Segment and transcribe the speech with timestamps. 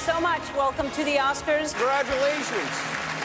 [0.00, 0.40] so much.
[0.54, 1.74] Welcome to the Oscars.
[1.74, 2.70] Congratulations.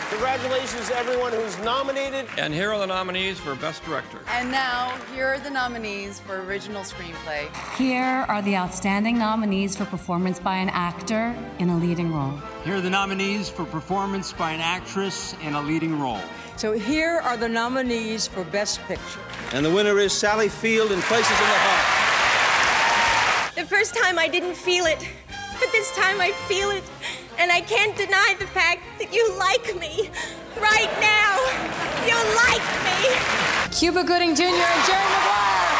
[0.09, 2.27] Congratulations to everyone who's nominated.
[2.37, 4.19] And here are the nominees for Best Director.
[4.27, 7.47] And now, here are the nominees for Original Screenplay.
[7.77, 12.37] Here are the outstanding nominees for performance by an actor in a leading role.
[12.65, 16.19] Here are the nominees for performance by an actress in a leading role.
[16.57, 19.21] So here are the nominees for Best Picture.
[19.53, 23.55] And the winner is Sally Field in Places in the Heart.
[23.55, 25.07] The first time I didn't feel it,
[25.59, 26.83] but this time I feel it.
[27.37, 30.09] And I can't deny the fact that you like me.
[30.59, 31.35] Right now.
[32.07, 32.15] You
[32.47, 32.95] like me.
[33.71, 34.43] Cuba Gooding Jr.
[34.43, 35.75] and Jerry Maguire.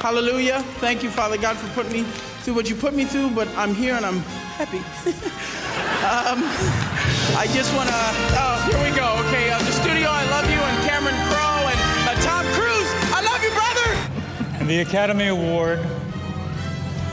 [0.00, 0.60] Hallelujah.
[0.80, 2.02] Thank you, Father God, for putting me
[2.42, 4.20] through what you put me through, but I'm here and I'm
[4.56, 4.78] happy.
[6.04, 6.40] um,
[7.36, 7.94] I just want to.
[8.36, 9.16] Oh, here we go.
[9.28, 13.20] Okay, uh, the studio, I love you, and Cameron Crowe and uh, Tom Cruise, I
[13.22, 14.60] love you, brother.
[14.60, 15.80] And the Academy Award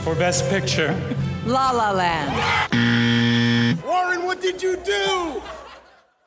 [0.02, 0.98] for Best Picture.
[1.48, 3.82] La La Land.
[3.82, 5.40] Warren, what did you do?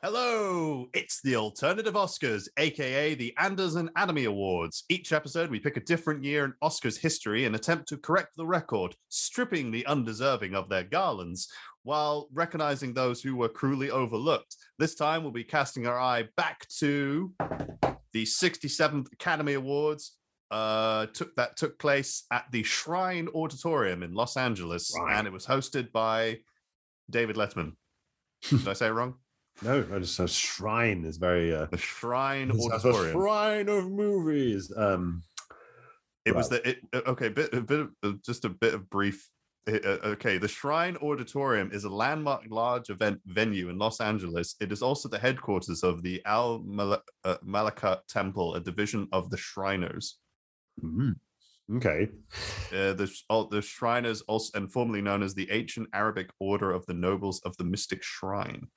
[0.02, 4.82] Hello, it's the Alternative Oscars, aka the Anders and Anatomy Awards.
[4.88, 8.44] Each episode, we pick a different year in Oscars history and attempt to correct the
[8.44, 11.46] record, stripping the undeserving of their garlands
[11.84, 14.56] while recognizing those who were cruelly overlooked.
[14.80, 17.32] This time, we'll be casting our eye back to
[18.12, 20.16] the 67th Academy Awards.
[20.52, 25.16] Uh, took that took place at the Shrine Auditorium in Los Angeles, Right.
[25.18, 26.40] and it was hosted by
[27.10, 27.72] David Letterman.
[28.50, 29.14] Did I say it wrong?
[29.62, 33.12] No, I just a shrine is very uh The Shrine Auditorium.
[33.12, 34.72] shrine of movies.
[34.76, 35.22] Um
[36.24, 38.88] It was the it, uh, okay, bit a bit of uh, just a bit of
[38.90, 39.28] brief.
[39.68, 44.54] uh, uh, okay, the Shrine Auditorium is a landmark large event venue in Los Angeles.
[44.60, 49.30] It is also the headquarters of the Al Mal- uh, Malaka Temple, a division of
[49.30, 50.18] the Shriners.
[50.80, 51.14] Mhm.
[51.76, 52.08] okay.
[52.72, 53.10] Uh, the
[53.50, 57.56] the Shriners, also and formerly known as the Ancient Arabic Order of the Nobles of
[57.56, 58.68] the Mystic Shrine.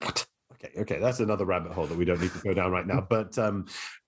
[0.00, 0.26] What?
[0.54, 3.00] Okay, okay, that's another rabbit hole that we don't need to go down right now.
[3.08, 3.66] But um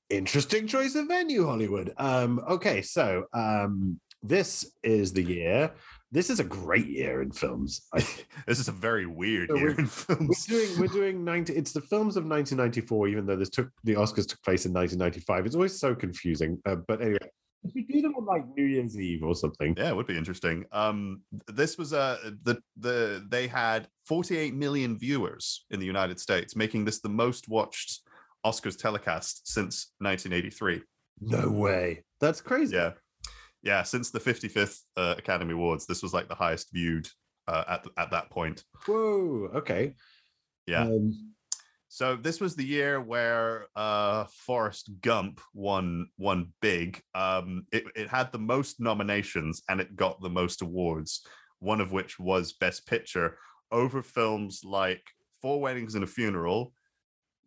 [0.08, 1.92] interesting choice of venue, Hollywood.
[1.96, 5.72] Um, okay, so um this is the year.
[6.12, 7.82] This is a great year in films.
[8.46, 10.46] This is a very weird So year we're- in we're films.
[10.46, 14.26] doing we're doing 90 it's the films of 1994 even though this took the oscars
[14.26, 17.18] took place in 1995 it's always so confusing uh, but anyway
[17.62, 20.16] if we do them on like new year's eve or something Yeah, it would be
[20.16, 20.64] interesting.
[20.72, 26.56] Um, this was uh, the the they had 48 million viewers in the United States,
[26.56, 28.00] making this the most watched
[28.46, 30.80] Oscars telecast since 1983.
[31.20, 32.92] no way that's crazy Yeah,
[33.62, 37.08] yeah, since the 55th uh, Academy Awards, this was like the highest viewed
[37.48, 38.64] uh, at at that point.
[38.86, 39.94] whoa okay
[40.66, 40.82] Yeah.
[40.84, 41.34] um,
[41.88, 47.02] So this was the year where uh, Forrest Gump won won big.
[47.14, 51.26] Um, it, it had the most nominations and it got the most awards.
[51.58, 53.38] One of which was Best Picture
[53.72, 55.02] over films like
[55.42, 56.72] Four Weddings and a Funeral,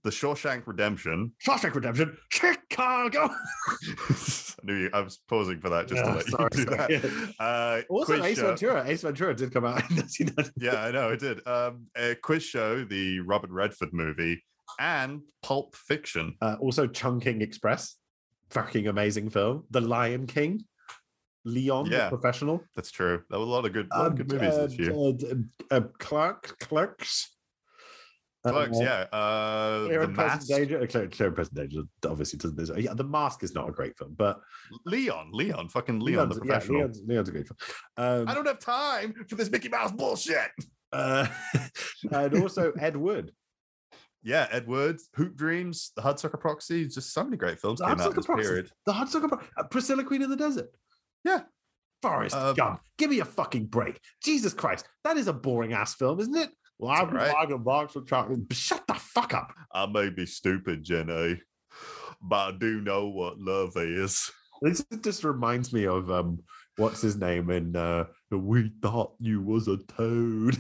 [0.04, 1.32] The Shawshank Redemption.
[1.46, 3.30] Shawshank Redemption, Chicago.
[4.10, 4.90] I knew you.
[4.94, 6.98] I was pausing for that just Yeah, to let sorry, you do sorry.
[6.98, 7.34] that.
[7.40, 8.84] Uh, Also, Ace show- Ventura.
[8.86, 10.52] Ace Ventura did come out in 1990.
[10.58, 11.46] Yeah, I know it did.
[11.48, 14.44] Um, a quiz show, the Robert Redford movie,
[14.80, 16.36] and Pulp Fiction.
[16.42, 17.96] Uh, also, Chungking Express,
[18.50, 19.64] fucking amazing film.
[19.72, 20.66] The Lion King,
[21.46, 22.10] Leon, Yeah.
[22.10, 22.62] the professional.
[22.76, 23.24] That's true.
[23.30, 24.94] There were a lot of good, lot of good Um, movies uh, this year.
[25.72, 27.30] uh, uh, Clark, Clerks.
[28.52, 29.18] Clerks, Uh, yeah.
[29.18, 30.48] Uh, Clear the Present Mask.
[30.48, 30.88] Danger.
[30.88, 32.60] Clear, Clear and Present Danger obviously doesn't.
[32.60, 34.40] is- Yeah, The Mask is not a great film, but
[34.86, 36.78] Leon, Leon, fucking Leon, the professional.
[36.80, 37.58] Yeah, Leon's, Leon's a great film.
[37.98, 40.50] Um, I don't have time for this Mickey Mouse bullshit.
[40.92, 41.28] uh,
[42.12, 43.32] and also Ed Wood.
[44.26, 48.00] Yeah, Ed Wood, Hoop Dreams, The Hudsucker Proxy, just so many great films The came
[48.00, 48.44] out Hudsucker this Proxy.
[48.48, 48.72] period.
[48.86, 50.70] The Hudsucker Pro- uh, Priscilla Queen of the Desert.
[51.26, 51.42] Yeah.
[52.02, 52.82] Forrest Uh, Gump.
[52.98, 54.00] Give me a fucking break.
[54.24, 54.88] Jesus Christ.
[55.06, 56.50] That is a boring ass film, isn't it?
[56.80, 57.34] Well, all right.
[57.34, 58.42] like a box of chocolate.
[58.52, 59.54] Shut the fuck up.
[59.74, 61.42] I may be stupid, Jenny,
[62.22, 64.32] but I do know what love is.
[64.62, 66.40] This just reminds me of um
[66.78, 70.58] what's his name in uh We Thought You Was a Toad.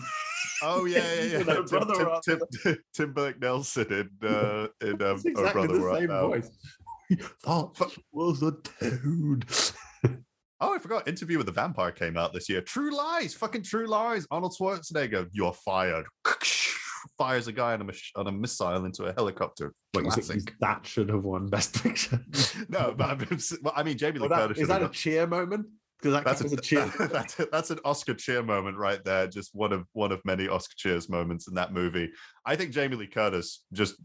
[0.61, 1.43] Oh yeah, yeah, yeah.
[1.43, 2.39] Tim, Brother Tim.
[2.63, 6.49] Tim, Tim, Nelson in uh, in um, exactly Brother the same voice.
[7.09, 9.45] We thought you was a toad.
[10.63, 11.09] Oh, I forgot.
[11.09, 12.61] Interview with the Vampire came out this year.
[12.61, 14.25] True Lies, fucking True Lies.
[14.31, 16.05] Arnold Schwarzenegger, you're fired.
[17.17, 19.73] Fires a guy on a, mis- on a missile into a helicopter.
[19.91, 20.55] What, you think Classic.
[20.61, 22.23] that should have won Best Picture?
[22.69, 24.59] no, but I mean, well, I mean Jamie Lee Well, Curtis.
[24.63, 25.65] is that a cheer moment?
[26.03, 26.91] Because that That's a, a cheer.
[27.11, 29.27] that's that's an Oscar cheer moment right there.
[29.27, 32.11] Just one of one of many Oscar cheers moments in that movie.
[32.45, 33.95] I think Jamie Lee Curtis just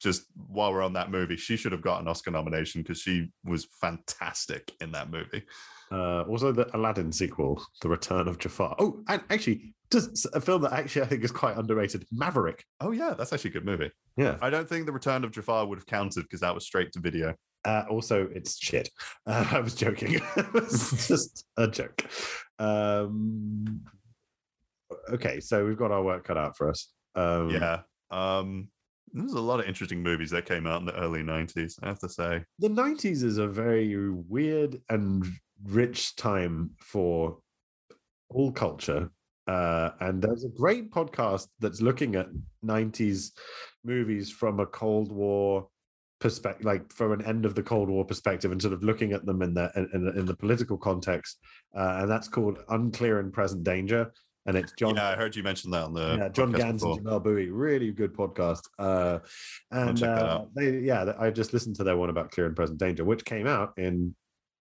[0.00, 3.28] just while we're on that movie, she should have got an Oscar nomination because she
[3.44, 5.44] was fantastic in that movie.
[5.92, 8.76] Uh, also, the Aladdin sequel, The Return of Jafar.
[8.78, 12.64] Oh, and actually, just a film that actually I think is quite underrated, Maverick.
[12.80, 13.90] Oh yeah, that's actually a good movie.
[14.16, 14.36] Yeah.
[14.40, 17.00] I don't think The Return of Jafar would have counted because that was straight to
[17.00, 17.34] video.
[17.64, 18.88] Uh, also, it's shit.
[19.26, 20.14] Uh, I was joking.
[20.36, 22.02] it was just a joke.
[22.58, 23.82] Um,
[25.12, 26.88] okay, so we've got our work cut out for us.
[27.14, 27.80] Um, Yeah.
[28.10, 28.68] Um
[29.12, 31.98] there's a lot of interesting movies that came out in the early 90s, I have
[31.98, 32.44] to say.
[32.60, 35.26] the 90s is a very weird and
[35.64, 37.38] rich time for
[38.28, 39.10] all culture
[39.48, 42.28] uh, and there's a great podcast that's looking at
[42.64, 43.32] 90s
[43.82, 45.66] movies from a cold war
[46.20, 49.24] perspective like from an end of the cold war perspective and sort of looking at
[49.26, 51.38] them in the in, the- in the political context
[51.76, 54.12] uh, and that's called unclear and present danger
[54.46, 57.02] and it's john yeah, I heard you mention that on the yeah, John Ganz and
[57.02, 57.20] before.
[57.20, 58.62] Jamelle Bouie, really good podcast.
[58.78, 59.18] Uh,
[59.70, 63.04] and uh, they, yeah, I just listened to their one about Clear and Present Danger,
[63.04, 64.14] which came out in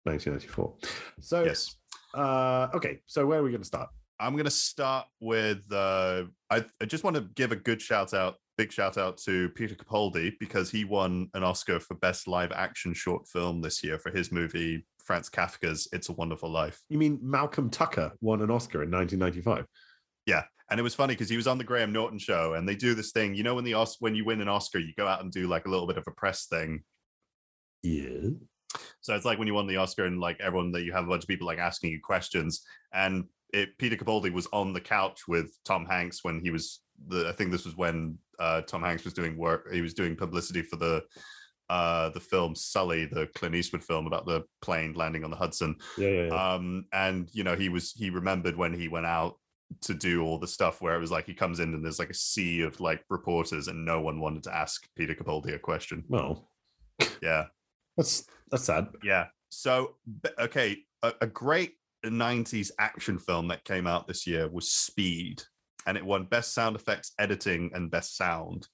[0.03, 0.75] 1994.
[1.21, 1.75] So, Yes.
[2.13, 3.89] uh, okay, so where are we going to start?
[4.19, 5.63] I'm going to start with.
[5.71, 9.47] Uh, I, I just want to give a good shout out, big shout out to
[9.51, 13.97] Peter Capaldi because he won an Oscar for Best Live Action Short Film this year
[13.97, 16.81] for his movie Franz Kafka's It's a Wonderful Life.
[16.89, 19.65] You mean Malcolm Tucker won an Oscar in 1995?
[20.25, 22.75] Yeah, and it was funny because he was on the Graham Norton show, and they
[22.75, 23.33] do this thing.
[23.33, 25.47] You know, when the Os- when you win an Oscar, you go out and do
[25.47, 26.83] like a little bit of a press thing.
[27.81, 28.31] Yeah.
[28.99, 31.07] So it's like when you won the Oscar and like everyone that you have a
[31.07, 32.65] bunch of people like asking you questions.
[32.93, 33.23] And
[33.53, 37.27] it, Peter Capaldi was on the couch with Tom Hanks when he was the.
[37.27, 39.71] I think this was when uh, Tom Hanks was doing work.
[39.71, 41.03] He was doing publicity for the
[41.69, 45.75] uh the film Sully, the Clint Eastwood film about the plane landing on the Hudson.
[45.97, 46.53] Yeah, yeah, yeah.
[46.53, 49.35] Um, and you know he was he remembered when he went out
[49.81, 52.09] to do all the stuff where it was like he comes in and there's like
[52.09, 56.03] a sea of like reporters and no one wanted to ask Peter Capaldi a question.
[56.09, 56.49] well,
[57.21, 57.45] Yeah.
[57.95, 58.87] that's that's sad.
[59.03, 59.27] Yeah.
[59.49, 59.95] So,
[60.39, 61.73] okay, a, a great
[62.03, 65.43] 90s action film that came out this year was Speed,
[65.89, 68.67] and it won Best Sound Effects Editing and Best Sound.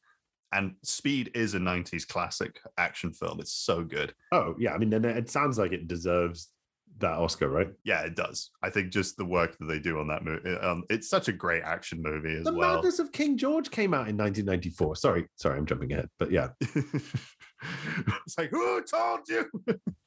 [0.52, 3.40] And Speed is a 90s classic action film.
[3.40, 4.14] It's so good.
[4.34, 4.74] Oh, yeah.
[4.74, 6.50] I mean, it sounds like it deserves
[7.00, 7.68] that Oscar, right?
[7.84, 8.52] Yeah, it does.
[8.64, 11.34] I think just the work that they do on that movie, um, it's such a
[11.34, 12.76] great action movie as The well.
[12.76, 14.96] Madness of King George came out in 1994.
[14.96, 16.50] Sorry, sorry, I'm jumping ahead, but yeah.
[18.26, 19.46] it's like, who told you?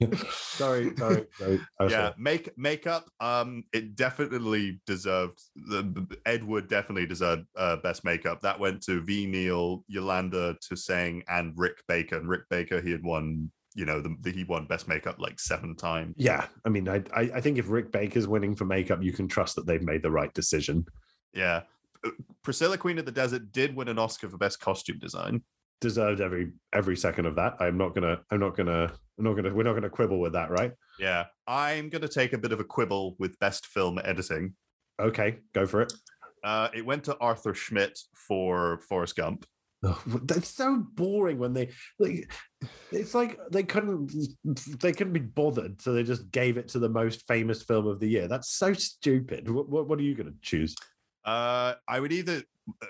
[0.31, 1.61] sorry, sorry, sorry.
[1.81, 2.15] Oh, yeah, sorry.
[2.19, 3.09] make makeup.
[3.21, 5.41] Um, it definitely deserved.
[5.57, 8.41] The Ed Wood definitely deserved uh, best makeup.
[8.43, 12.17] That went to Ve Neill, Yolanda Toussieng, and Rick Baker.
[12.17, 13.51] And Rick Baker, he had won.
[13.79, 16.17] You know, the, the, he won best makeup like seven times.
[16.19, 19.29] Yeah, I mean, I, I I think if Rick Baker's winning for makeup, you can
[19.29, 20.85] trust that they've made the right decision.
[21.33, 21.63] Yeah,
[22.05, 22.11] Uh,
[22.43, 25.45] Priscilla, Queen of the Desert, did win an Oscar for best costume design.
[25.81, 27.55] Deserved every every second of that.
[27.61, 28.19] I'm not gonna.
[28.33, 28.93] I'm not gonna.
[29.17, 29.55] I'm not gonna.
[29.55, 30.73] We're not gonna quibble with that, right?
[30.99, 34.55] Yeah, I'm gonna take a bit of a quibble with best film editing.
[34.99, 35.93] Okay, go for it.
[36.43, 39.47] Uh, it went to Arthur Schmidt for Forrest Gump.
[39.83, 42.33] That's so boring when they like.
[42.91, 44.13] It's like they couldn't.
[44.81, 48.01] They couldn't be bothered, so they just gave it to the most famous film of
[48.01, 48.27] the year.
[48.27, 49.49] That's so stupid.
[49.49, 50.75] What What, what are you gonna choose?
[51.25, 52.43] Uh, I would either.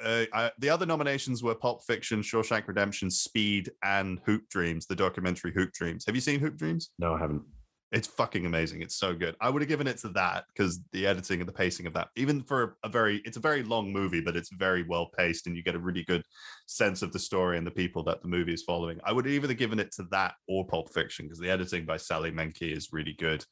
[0.02, 4.96] Uh, I, the other nominations were Pulp Fiction, Shawshank Redemption, Speed, and Hoop Dreams, the
[4.96, 6.05] documentary Hoop Dreams.
[6.06, 6.90] Have you seen Hoop Dreams?
[6.99, 7.43] No, I haven't.
[7.90, 8.82] It's fucking amazing.
[8.82, 9.35] It's so good.
[9.40, 12.08] I would have given it to that because the editing and the pacing of that,
[12.17, 15.56] even for a very, it's a very long movie, but it's very well paced and
[15.56, 16.23] you get a really good
[16.66, 19.00] sense of the story and the people that the movie is following.
[19.04, 21.97] I would have either given it to that or Pulp Fiction because the editing by
[21.97, 23.42] Sally Menke is really good.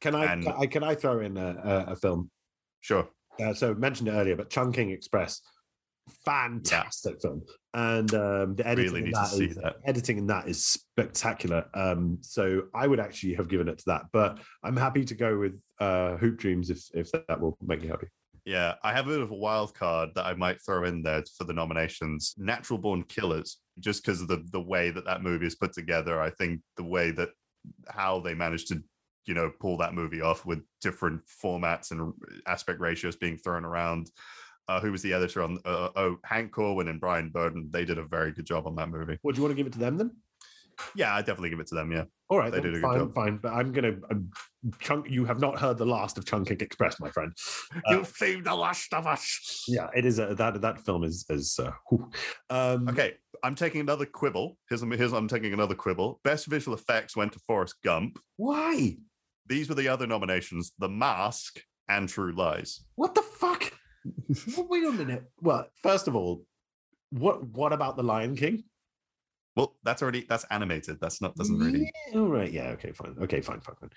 [0.00, 0.32] Can I?
[0.32, 2.30] And- can I, can I throw in a, a, a film?
[2.80, 3.08] Sure.
[3.38, 5.42] Uh, so mentioned it earlier, but Chungking Express,
[6.24, 7.42] fantastic film,
[7.74, 9.76] and um, the editing Really in that is- that.
[9.86, 11.66] editing in that is spectacular.
[11.74, 15.38] Um, so I would actually have given it to that, but I'm happy to go
[15.38, 18.06] with uh, Hoop Dreams if if that will make you happy.
[18.44, 21.24] Yeah, I have a bit of a wild card that I might throw in there
[21.36, 22.34] for the nominations.
[22.38, 26.20] Natural Born Killers, just because of the the way that that movie is put together.
[26.20, 27.30] I think the way that
[27.88, 28.80] how they managed to,
[29.24, 32.12] you know, pull that movie off with different formats and
[32.46, 34.10] aspect ratios being thrown around.
[34.68, 35.58] Uh, who was the editor on?
[35.64, 37.70] Uh, oh, Hank Corwin and Brian Berdan.
[37.70, 39.14] They did a very good job on that movie.
[39.22, 40.10] Do you want to give it to them then?
[40.94, 41.90] Yeah, I definitely give it to them.
[41.90, 42.04] Yeah.
[42.28, 43.14] All right, They did a good fine, job.
[43.14, 43.36] fine.
[43.38, 44.30] But I'm gonna um,
[44.80, 45.08] chunk.
[45.08, 47.32] You have not heard the last of Chungking Express, my friend.
[47.74, 49.64] Uh, You've seen the last of us.
[49.68, 50.18] yeah, it is.
[50.18, 51.58] A, that that film is is.
[51.58, 51.70] Uh,
[52.50, 54.58] um, Okay, I'm taking another quibble.
[54.68, 56.20] Here's, here's I'm taking another quibble.
[56.24, 58.18] Best visual effects went to Forrest Gump.
[58.36, 58.96] Why?
[59.48, 62.80] these were the other nominations: The Mask and True Lies.
[62.96, 63.55] What the fuck?
[64.56, 65.24] Wait a minute.
[65.40, 66.44] Well, first of all,
[67.10, 68.64] what what about the Lion King?
[69.56, 70.98] Well, that's already that's animated.
[71.00, 71.90] That's not doesn't really.
[72.12, 72.50] Yeah, all right.
[72.50, 72.68] Yeah.
[72.70, 72.92] Okay.
[72.92, 73.16] Fine.
[73.22, 73.40] Okay.
[73.40, 73.60] Fine.
[73.60, 73.76] Fine.
[73.80, 73.90] Fine.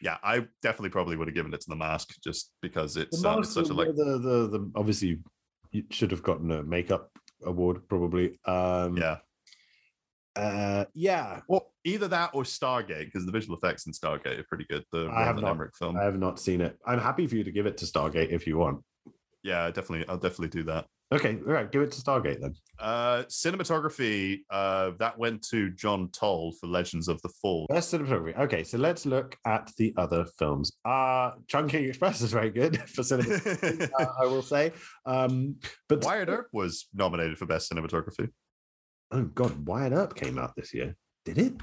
[0.00, 3.40] Yeah, I definitely probably would have given it to The Mask just because it's um,
[3.40, 3.88] it's such a like.
[3.88, 5.18] the, the the obviously
[5.72, 7.10] you should have gotten a makeup
[7.44, 8.38] award probably.
[8.44, 9.18] Um, Yeah.
[10.36, 11.40] Uh, yeah.
[11.48, 14.84] Well, either that or Stargate, because the visual effects in Stargate are pretty good.
[14.92, 15.50] The I have not.
[15.50, 15.96] Emmerich film.
[15.96, 16.78] I have not seen it.
[16.86, 18.84] I'm happy for you to give it to Stargate if you want.
[19.42, 20.06] Yeah, definitely.
[20.08, 20.86] I'll definitely do that.
[21.10, 21.38] Okay.
[21.46, 21.70] All right.
[21.72, 22.54] Give it to Stargate then.
[22.78, 24.40] Uh, cinematography.
[24.50, 27.66] Uh, that went to John Toll for Legends of the Fall.
[27.70, 28.38] Best cinematography.
[28.38, 30.72] Okay, so let's look at the other films.
[30.84, 33.34] Uh Chungking Express is very good for cinema,
[33.98, 34.72] uh, I will say.
[35.06, 35.56] Um,
[35.88, 38.28] but Wyatt Earp was nominated for best cinematography.
[39.12, 40.94] oh god, Wyatt Earp came out this year.
[41.24, 41.54] Did it?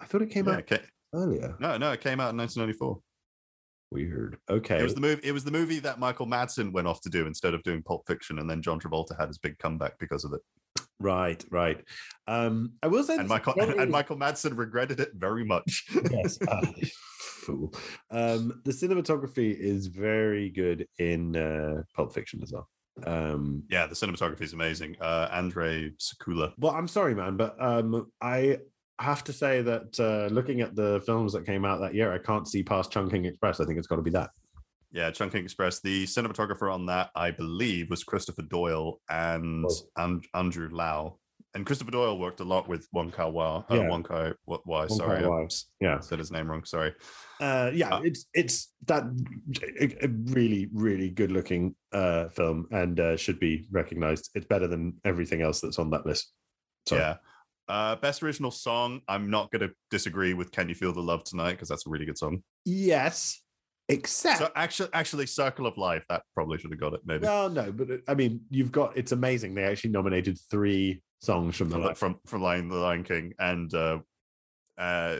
[0.00, 1.56] I thought it came Yeah, out it ca- earlier.
[1.60, 3.00] no, no, it came out in 1994.
[3.90, 4.36] Weird.
[4.50, 4.78] Okay.
[4.78, 5.20] It was the movie.
[5.26, 8.06] It was the movie that Michael Madsen went off to do instead of doing Pulp
[8.06, 10.40] Fiction, and then John Travolta had his big comeback because of it.
[11.00, 11.82] right, right.
[12.26, 15.86] Um, I will say And Michael probably- and Michael Madsen regretted it very much.
[16.10, 16.38] yes.
[16.46, 16.66] uh,
[17.46, 17.72] fool.
[18.10, 22.68] Um, the cinematography is very good in uh, Pulp Fiction as well.
[23.06, 24.96] Um, yeah, the cinematography is amazing.
[25.00, 26.52] Uh, Andre Sekula.
[26.58, 28.58] Well, I'm sorry, man, but um, I
[28.98, 32.18] have to say that uh, looking at the films that came out that year, I
[32.18, 33.60] can't see past Chungking Express.
[33.60, 34.30] I think it's got to be that.
[34.92, 35.80] Yeah, Chungking Express.
[35.80, 41.18] The cinematographer on that, I believe, was Christopher Doyle and and Andrew Lau.
[41.54, 43.64] And Christopher Doyle worked a lot with Wong Kar Wai.
[43.70, 43.88] Uh, Yeah.
[43.88, 44.58] Wong Kar Wai.
[44.66, 45.42] Wong Sorry, Kar-wai.
[45.42, 45.98] I s- Yeah.
[46.00, 46.64] said his name wrong.
[46.64, 46.92] Sorry.
[47.40, 49.04] Uh, yeah, it's it's that
[50.32, 54.30] really really good looking uh, film and uh, should be recognized.
[54.34, 56.32] It's better than everything else that's on that list.
[56.86, 57.00] Sorry.
[57.02, 57.16] Yeah.
[57.68, 59.00] Uh, best original song.
[59.08, 61.90] I'm not going to disagree with "Can You Feel the Love Tonight" because that's a
[61.90, 62.42] really good song.
[62.64, 63.42] Yes,
[63.88, 67.00] except So actually, actually, "Circle of Life" that probably should have got it.
[67.04, 68.96] Maybe well, no, but I mean, you've got.
[68.96, 72.76] It's amazing they actually nominated three songs from the from Lion from, from Lion the
[72.76, 73.72] Lion King and.
[73.74, 73.98] uh
[74.78, 75.18] uh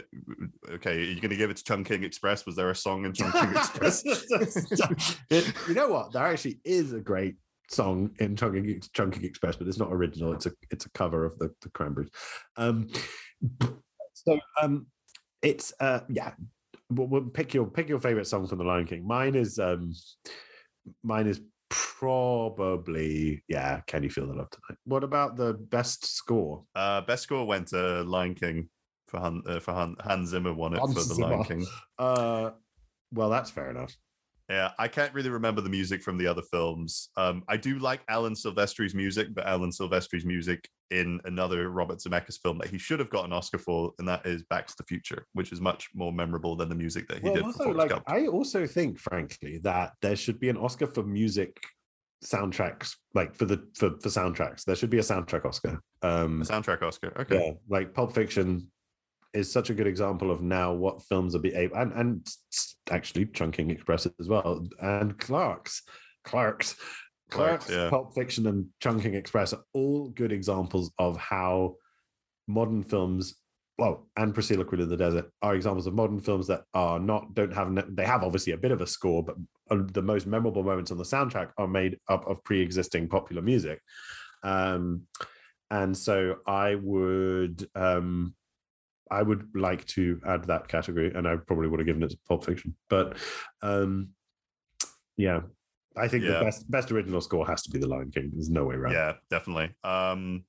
[0.71, 2.47] okay, are you going to give it to Chungking Express?
[2.47, 4.05] Was there a song in Chungking Express?
[5.31, 6.13] It- you know what?
[6.13, 7.35] There actually is a great
[7.71, 10.33] song in Chunking, Chungking Express, but it's not original.
[10.33, 12.11] It's a it's a cover of the, the Cranberries.
[12.57, 12.89] Um,
[14.15, 14.87] so um,
[15.43, 16.33] it's uh, yeah.
[16.91, 19.07] Well, well, pick your pick your favorite song from the Lion King.
[19.07, 19.93] Mine is um,
[21.03, 23.81] mine is probably yeah.
[23.87, 24.79] Can you feel the love tonight?
[24.85, 26.65] What about the best score?
[26.75, 28.69] Uh, best score went to Lion King
[29.07, 31.67] for Han, uh, for Han, Hans Zimmer won it Hans for the Lion King.
[31.99, 32.51] Uh,
[33.13, 33.95] well, that's fair enough.
[34.49, 37.11] Yeah, I can't really remember the music from the other films.
[37.17, 42.41] Um, I do like Alan Silvestri's music, but Alan Silvestri's music in another Robert Zemeckis
[42.41, 44.85] film that he should have got an Oscar for, and that is Back to the
[44.85, 47.75] Future, which is much more memorable than the music that he well, did also, for
[47.75, 48.05] like Gump.
[48.07, 51.61] I also think, frankly, that there should be an Oscar for music
[52.25, 54.65] soundtracks, like for the for, for soundtracks.
[54.65, 55.81] There should be a soundtrack Oscar.
[56.03, 57.13] Um, A soundtrack Oscar.
[57.21, 57.49] Okay.
[57.49, 58.71] yeah, like Pulp Fiction
[59.35, 62.29] is such a good example of now what films are be able and and
[62.91, 65.83] actually Chungking Express as well and Clerks
[66.25, 66.77] Clerks
[67.31, 67.91] Clerks, Clerks, yeah.
[67.91, 71.77] Pulp Fiction and Chungking Express are all good examples of how
[72.47, 73.37] modern films
[73.79, 77.35] well and Priscilla Queen of the Desert are examples of modern films that are not
[77.35, 79.37] don't have they have obviously a bit of a score but
[79.71, 83.81] uh, the most memorable moments on the soundtrack are made up of pre-existing popular music
[84.43, 85.03] um
[85.71, 88.35] and so I would um
[89.11, 92.19] I would like to add that category, and I probably would have given it to
[92.29, 92.75] Pulp Fiction.
[92.89, 93.17] But
[93.63, 94.11] um,
[95.17, 95.41] yeah,
[95.97, 96.39] I think Yeah.
[96.39, 98.31] the best best original score has to be The Lion King.
[98.33, 98.93] There's no way around.
[98.93, 99.71] Yeah, definitely.
[99.85, 100.45] Um,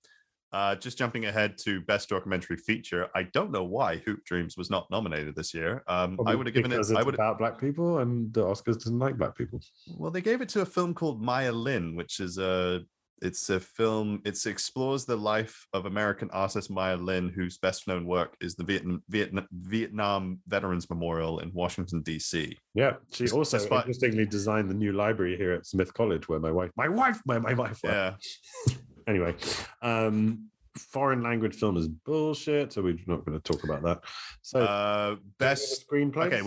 [0.52, 4.72] uh, just jumping ahead to best documentary feature, I don't know why Hoop Dreams was
[4.72, 5.84] not nominated this year.
[5.88, 6.78] Um, I would have given it.
[6.78, 7.14] I it's would.
[7.14, 9.62] about black people, and the Oscars doesn't like black people.
[9.96, 12.82] Well, they gave it to a film called Maya Lin, which is a
[13.22, 14.22] it's a film.
[14.26, 18.64] It explores the life of American artist Maya Lin, whose best known work is the
[18.64, 22.58] Vietnam Vietnam, Vietnam Veterans Memorial in Washington D.C.
[22.74, 26.40] Yeah, she Des- also despite- interestingly designed the new library here at Smith College, where
[26.40, 27.80] my wife, my wife, my my wife.
[27.84, 28.16] Yeah,
[29.08, 29.34] Anyway,
[29.82, 34.04] um, foreign language film is bullshit, so we're not going to talk about that.
[34.44, 36.28] So uh, best screenplay.
[36.28, 36.42] Okay,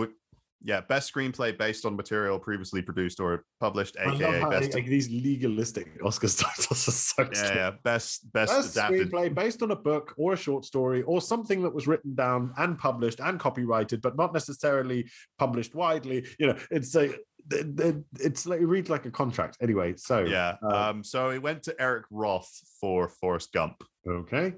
[0.64, 4.74] yeah, best screenplay based on material previously produced or published, aka best.
[4.74, 9.10] like, these legalistic Oscars titles are so yeah, yeah, best best, Best adapted.
[9.10, 12.52] screenplay based on a book or a short story or something that was written down
[12.58, 16.24] and published and copyrighted, but not necessarily published widely.
[16.38, 17.14] You know, it's a
[17.50, 19.56] it's like it reads like a contract.
[19.60, 20.56] Anyway, so Yeah.
[20.62, 22.48] uh, Um, so it went to Eric Roth
[22.80, 23.82] for Forrest Gump.
[24.08, 24.54] okay.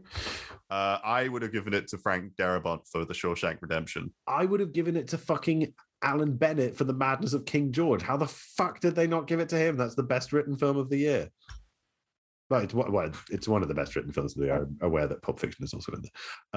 [0.71, 4.13] Uh, I would have given it to Frank Darabont for The Shawshank Redemption.
[4.27, 5.73] I would have given it to fucking
[6.05, 8.03] Alan Bennett for the Madness of King George.
[8.03, 9.77] How the fuck did they not give it to him?
[9.77, 11.31] That's the best written film of the year.
[12.51, 14.57] Well, it's one- well, it's one of the best written films of the year.
[14.57, 16.13] I'm aware that Pulp Fiction is also in there.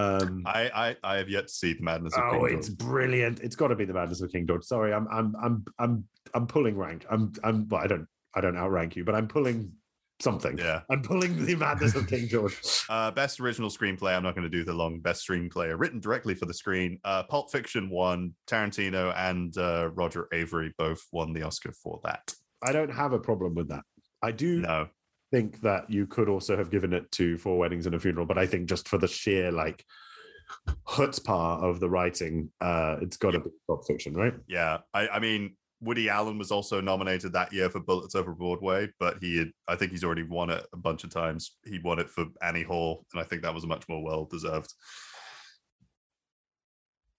[0.05, 2.51] Um, I, I I have yet to see The Madness of oh, King George.
[2.51, 3.39] Oh, it's brilliant!
[3.39, 4.65] It's got to be the Madness of King George.
[4.65, 7.05] Sorry, I'm I'm I'm I'm I'm pulling rank.
[7.09, 9.71] I'm I'm well, I don't I don't outrank you, but I'm pulling
[10.19, 10.57] something.
[10.57, 10.81] Yeah.
[10.89, 12.57] I'm pulling the Madness of King George.
[12.89, 14.15] Uh, best original screenplay.
[14.15, 16.99] I'm not going to do the long best screenplay written directly for the screen.
[17.03, 18.33] Uh, Pulp Fiction won.
[18.47, 22.33] Tarantino and uh, Roger Avary both won the Oscar for that.
[22.63, 23.83] I don't have a problem with that.
[24.23, 24.87] I do No.
[25.31, 28.37] think that you could also have given it to Four Weddings and a Funeral, but
[28.37, 29.83] I think just for the sheer like
[30.87, 34.33] chutzpah of the writing, uh, it's got to be Pulp Fiction, right?
[34.47, 38.89] Yeah, I, I mean, Woody Allen was also nominated that year for Bullets Over Broadway,
[38.99, 41.55] but he had, I think he's already won it a bunch of times.
[41.65, 44.25] He won it for Annie Hall, and I think that was a much more well
[44.25, 44.73] deserved,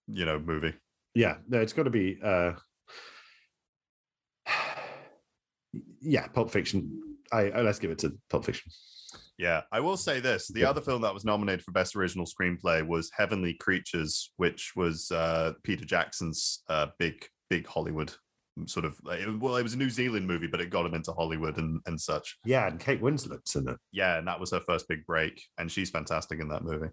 [0.07, 0.73] you know, movie.
[1.15, 2.19] Yeah, no, it's got to be.
[2.23, 2.53] uh
[6.01, 7.01] Yeah, Pulp Fiction.
[7.31, 8.71] I, I let's give it to Pulp Fiction.
[9.37, 10.69] Yeah, I will say this: the Yeah.
[10.69, 15.53] other film that was nominated for Best Original Screenplay was Heavenly Creatures, which was uh,
[15.63, 18.13] Peter Jackson's uh, big, big Hollywood
[18.67, 18.99] sort of.
[19.03, 21.99] Well, it was a New Zealand movie, but it got him into Hollywood and and
[21.99, 22.37] such.
[22.45, 23.77] Yeah, and Kate Winslet's in it.
[23.91, 26.89] Yeah, and that was her first big break, and she's fantastic in that movie.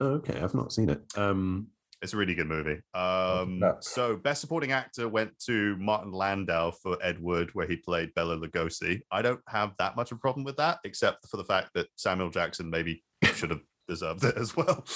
[0.00, 1.00] Oh, okay, I've not seen it.
[1.16, 1.68] Um,
[2.02, 2.80] It's a really good movie.
[2.94, 8.14] Um, so, best supporting actor went to Martin Landau for Ed Wood, where he played
[8.14, 9.02] Bela Lugosi.
[9.12, 11.88] I don't have that much of a problem with that, except for the fact that
[11.96, 13.60] Samuel Jackson maybe should have
[13.90, 14.84] deserved it as well.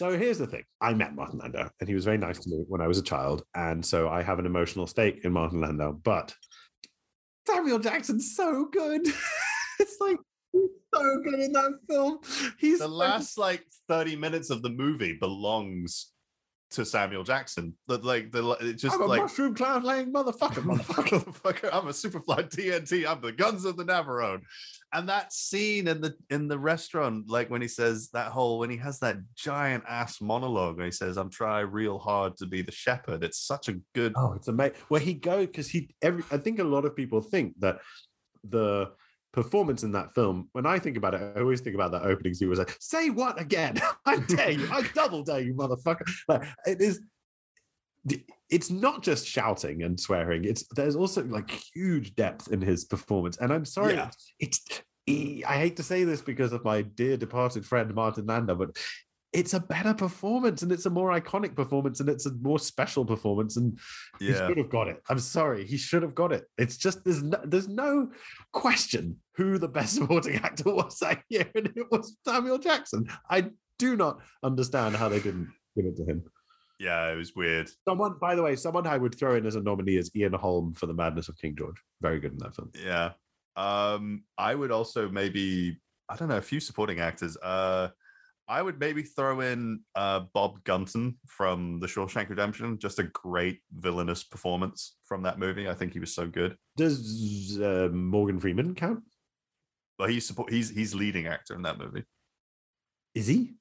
[0.00, 0.64] So here's the thing.
[0.80, 3.02] I met Martin Landau and he was very nice to me when I was a
[3.02, 3.42] child.
[3.54, 5.92] And so I have an emotional stake in Martin Landau.
[5.92, 6.34] But
[7.46, 9.02] Samuel Jackson's so good.
[9.78, 10.16] it's like
[10.52, 12.20] he's so good in that film.
[12.58, 16.12] He's the last like 30 minutes of the movie belongs
[16.70, 17.74] to Samuel Jackson.
[17.88, 20.62] Like the it's just I'm a like mushroom cloud laying motherfucker.
[20.62, 21.24] motherfucker.
[21.24, 23.06] motherfucker, I'm a superfly TNT.
[23.06, 24.42] I'm the guns of the Navarone.
[24.92, 28.70] And that scene in the in the restaurant, like when he says that whole when
[28.70, 32.62] he has that giant ass monologue, and he says, "I'm trying real hard to be
[32.62, 34.12] the shepherd." It's such a good.
[34.16, 34.76] Oh, it's amazing.
[34.88, 37.78] Where he go because he every I think a lot of people think that
[38.44, 38.92] the
[39.32, 42.34] performance in that film, when I think about it, I always think about that opening
[42.34, 43.80] scene was like, say what again?
[44.06, 46.08] I dare you, I double dare you, motherfucker.
[46.28, 47.00] Like it is
[48.48, 53.36] it's not just shouting and swearing, it's there's also like huge depth in his performance.
[53.36, 54.10] And I'm sorry, Yeah.
[54.38, 54.60] it's
[55.08, 58.76] I hate to say this because of my dear departed friend Martin Landau, but
[59.32, 63.04] it's a better performance and it's a more iconic performance and it's a more special
[63.04, 63.78] performance and
[64.18, 65.00] he should have got it.
[65.08, 66.44] I'm sorry, he should have got it.
[66.58, 68.10] It's just there's no, there's no
[68.52, 73.08] question who the best supporting actor was that year, and it was Samuel Jackson.
[73.28, 76.24] I do not understand how they didn't give it to him.
[76.80, 77.68] Yeah, it was weird.
[77.86, 80.72] Someone, by the way, someone I would throw in as a nominee is Ian Holm
[80.72, 81.76] for The Madness of King George.
[82.00, 82.70] Very good in that film.
[82.74, 83.12] Yeah.
[83.54, 87.36] Um, I would also maybe I don't know a few supporting actors.
[87.36, 87.88] Uh,
[88.50, 92.78] I would maybe throw in uh Bob Gunton from The Shawshank Redemption.
[92.78, 95.68] Just a great villainous performance from that movie.
[95.68, 96.56] I think he was so good.
[96.76, 99.04] Does uh, Morgan Freeman count?
[99.98, 102.02] But he's support he's he's leading actor in that movie.
[103.14, 103.54] Is he?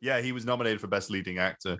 [0.00, 1.78] Yeah, he was nominated for best leading actor.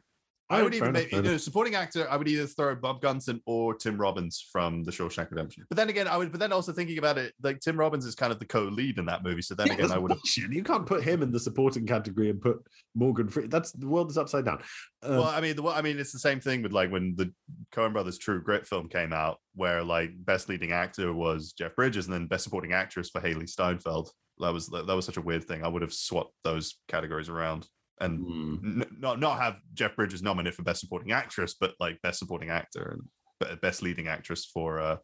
[0.51, 2.11] I would even make you know, supporting actor.
[2.11, 5.65] I would either throw Bob Gunton or Tim Robbins from The Shawshank Redemption.
[5.69, 6.33] But then again, I would.
[6.33, 9.07] But then also thinking about it, like Tim Robbins is kind of the co-lead in
[9.07, 9.43] that movie.
[9.43, 10.21] So then Yeah, again, I would have.
[10.37, 12.59] You can't put him in the supporting category and put
[12.95, 13.51] Morgan Freeman.
[13.51, 14.61] That's the world is upside down.
[15.03, 17.33] Um, well, I mean, the, I mean, it's the same thing with like when the
[17.73, 22.07] Coen Brothers True Grit film came out, where like best leading actor was Jeff Bridges,
[22.07, 24.11] and then best supporting actress for Hailee Steinfeld.
[24.39, 25.63] That was that was such a weird thing.
[25.65, 27.69] I would have swapped those categories around
[28.01, 28.81] and Hmm.
[28.83, 32.51] n- not not have Jeff Bridges nominated for best supporting actress, but like best supporting
[32.51, 32.97] actor
[33.41, 34.97] and best leading actress for uh,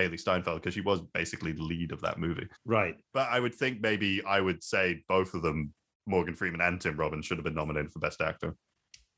[0.00, 2.48] Hailee Steinfeld because she was basically the lead of that movie.
[2.64, 2.96] right.
[3.12, 5.72] But I would think maybe I would say both of them,
[6.06, 8.56] Morgan Freeman and Tim Robbins, should have been nominated for best actor.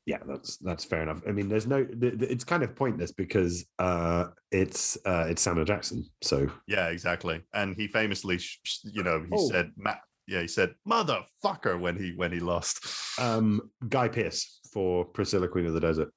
[0.05, 1.21] Yeah, that's that's fair enough.
[1.27, 1.85] I mean, there's no.
[2.01, 6.05] It's kind of pointless because uh, it's uh, it's Samuel Jackson.
[6.23, 7.41] So Yeah, exactly.
[7.53, 9.49] And he famously, sh- sh- you know, he Oh.
[9.49, 12.85] said, "Matt." Yeah, he said "motherfucker" when he when he lost.
[13.19, 16.13] um, Guy Pearce for Priscilla, Queen of the Desert.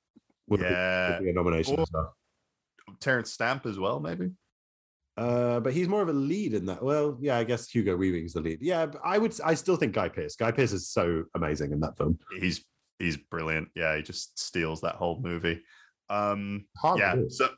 [0.48, 1.18] Would be- Yeah.
[1.18, 2.16] would be a nomination Or- as well.
[2.98, 4.30] Terrence Stamp as well, maybe.
[5.16, 6.82] Uh, but he's more of a lead in that.
[6.82, 8.58] Well, yeah, I guess Hugo Weaving's the lead.
[8.62, 9.38] Yeah, but I would.
[9.44, 10.34] I still think Guy Pearce.
[10.34, 12.18] Guy Pearce is so amazing in that film.
[12.38, 12.64] He's
[12.98, 13.68] he's brilliant.
[13.74, 15.62] Yeah, he just steals that whole movie.
[16.08, 17.16] Um, Hard yeah.
[17.28, 17.48] So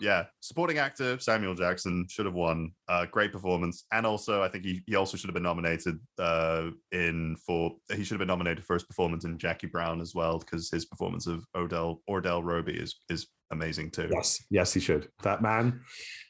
[0.00, 2.72] yeah, supporting actor Samuel Jackson should have won.
[2.88, 6.70] Uh, great performance, and also I think he, he also should have been nominated uh,
[6.92, 10.38] in for he should have been nominated for his performance in Jackie Brown as well
[10.38, 14.08] because his performance of Odell Ordell Robbie is is amazing too.
[14.12, 15.08] Yes, yes, he should.
[15.22, 15.80] That man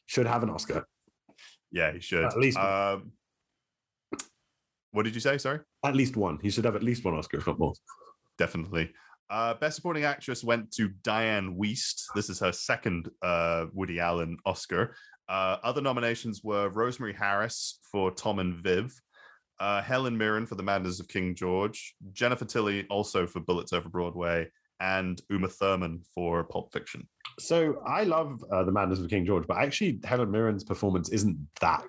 [0.07, 0.87] should have an Oscar.
[1.71, 2.25] Yeah, he should.
[2.25, 2.59] At least.
[2.59, 3.13] Um,
[4.93, 5.39] what did you say?
[5.39, 5.61] Sorry.
[5.85, 6.39] At least one.
[6.43, 7.75] He should have at least one Oscar, if not more.
[8.39, 8.91] Definitely.
[9.31, 12.05] Uh, Best Supporting Actress went to Dianne Wiest.
[12.15, 14.95] This is her second uh, Woody Allen Oscar.
[15.29, 18.95] Uh, other nominations were Rosemary Harris for Tom and Viv,
[19.61, 23.91] uh, Helen Mirren for The Madness of King George, Jennifer Tilly also for Bullets Over
[23.91, 24.49] Broadway,
[24.81, 27.07] and Uma Thurman for Pulp Fiction.
[27.39, 31.37] So I love uh, the Madness of King George, but actually Helen Mirren's performance isn't
[31.61, 31.85] that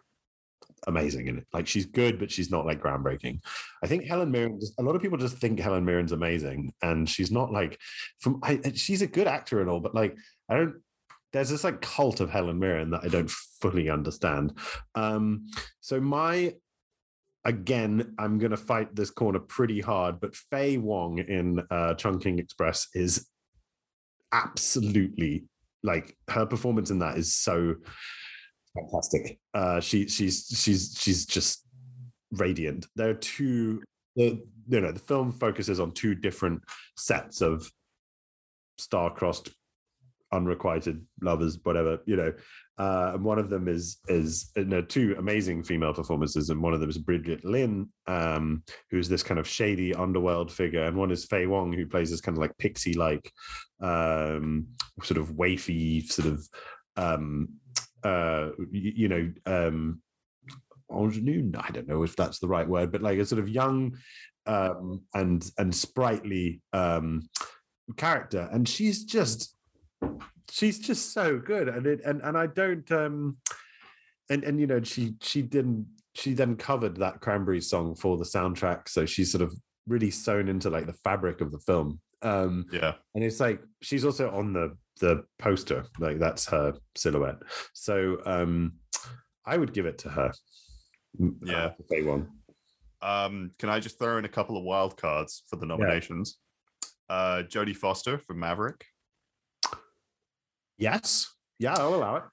[0.88, 1.48] amazing in it.
[1.54, 3.42] Like she's good, but she's not like groundbreaking.
[3.84, 4.60] I think Helen Mirren.
[4.60, 7.80] Just, a lot of people just think Helen Mirren's amazing, and she's not like
[8.20, 8.40] from.
[8.44, 10.16] I, she's a good actor and all, but like
[10.50, 10.76] I don't.
[11.32, 14.54] There's this like cult of Helen Mirren that I don't fully understand.
[14.96, 15.48] Um,
[15.80, 16.54] so my
[17.46, 22.38] again, I'm going to fight this corner pretty hard, but Faye Wong in uh, Chungking
[22.40, 23.28] Express is
[24.32, 25.46] absolutely
[25.84, 27.76] like her performance in that is so
[28.76, 29.40] fantastic.
[29.54, 31.66] Uh, she she's she's she's just
[32.32, 32.88] radiant.
[32.96, 33.84] There are two.
[34.16, 36.64] The you know the film focuses on two different
[36.96, 37.70] sets of
[38.78, 39.50] star-crossed
[40.32, 42.32] unrequited lovers whatever you know
[42.78, 46.74] uh, and one of them is is you know two amazing female performances and one
[46.74, 51.12] of them is brigitte lin um, who's this kind of shady underworld figure and one
[51.12, 53.32] is faye wong who plays this kind of like pixie like
[53.82, 54.68] um,
[55.04, 56.48] sort of wafy sort of
[56.96, 57.48] um,
[58.04, 60.02] uh, you, you know um,
[60.92, 61.52] ingenue?
[61.58, 63.98] I don't know if that's the right word but like a sort of young
[64.46, 67.30] um, and and sprightly um,
[67.98, 68.50] character.
[68.52, 69.56] And she's just
[70.50, 71.70] she's just so good.
[71.70, 73.38] And it and and i don't um
[74.30, 75.86] and and you know she she didn't
[76.16, 78.90] she then covered that cranberry song for the soundtrack.
[78.90, 79.54] So she's sort of
[79.88, 82.00] really sewn into like the fabric of the film.
[82.22, 82.96] Um yeah.
[83.16, 87.38] and it's like she's also on the the poster like that's her silhouette
[87.74, 88.74] so um
[89.46, 90.32] i would give it to her
[91.44, 92.28] yeah say one
[93.02, 96.38] um can i just throw in a couple of wild cards for the nominations
[97.10, 97.16] yeah.
[97.16, 98.86] uh jodie foster from maverick
[100.80, 101.28] Yes.
[101.60, 102.24] Yeah, I'll allow it.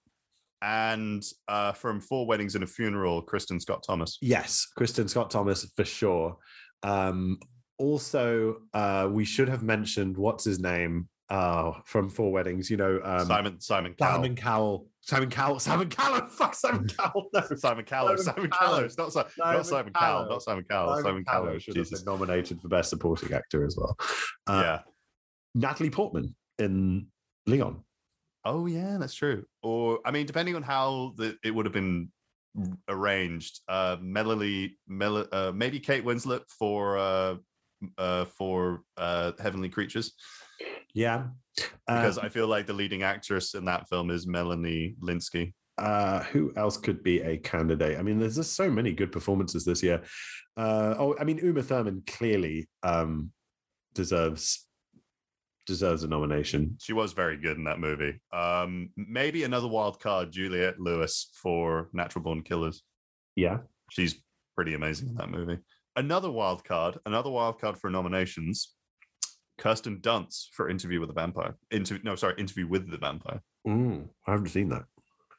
[0.63, 4.17] And uh, from Four Weddings and a Funeral, Kristin Scott Thomas.
[4.23, 6.39] Yes, Kristin Scott Thomas for sure.
[6.83, 7.39] Um,
[7.79, 12.71] also, uh, we should have mentioned what's his name uh, from Four Weddings.
[12.71, 14.15] You know, um, Simon Simon Cowell.
[14.15, 14.89] Simon Cowell.
[15.01, 15.59] Simon Cowell.
[15.59, 16.27] Simon Cowell.
[16.31, 17.29] Fuck Simon Cowell.
[17.33, 17.43] No.
[17.57, 18.17] Simon Cowell.
[18.19, 18.89] Simon Cowell.
[18.97, 20.29] Not, Simon, not Simon Cowell.
[20.29, 20.89] Not Simon Cowell.
[20.89, 21.99] Simon, Simon Cowell should Jesus.
[21.99, 23.97] have been nominated for Best Supporting Actor as well.
[24.47, 24.81] Uh, yeah.
[25.55, 27.07] Natalie Portman in
[27.47, 27.83] Leon.
[28.45, 29.45] Oh yeah, that's true.
[29.63, 32.11] Or I mean, depending on how the, it would have been
[32.89, 37.37] arranged, uh, Melanie, Mel, uh, maybe Kate Winslet for uh,
[37.99, 40.13] uh, for uh, Heavenly Creatures.
[40.97, 41.25] Yeah,
[41.87, 45.53] because I feel like the leading actress in that film is Melanie Lynskey.
[45.77, 47.99] Uh, who else could be a candidate?
[47.99, 50.03] I mean, there's just so many good performances this year.
[50.57, 53.31] Uh, oh, I mean, Uma Thurman clearly um,
[53.95, 54.67] deserves
[55.67, 56.77] deserves a nomination.
[56.81, 58.19] She was very good in that movie.
[58.33, 62.83] Um, maybe another wild card, Juliette Lewis for Natural Born Killers.
[63.35, 63.59] Yeah,
[63.91, 64.15] she's
[64.55, 65.59] pretty amazing in that movie.
[65.95, 68.76] Another wild card, another wild card for nominations.
[69.59, 71.57] Kirsten Dunst for Interview with the Vampire.
[71.71, 73.41] Into no, sorry, Interview with the Vampire.
[73.67, 74.85] Mm, I haven't seen that.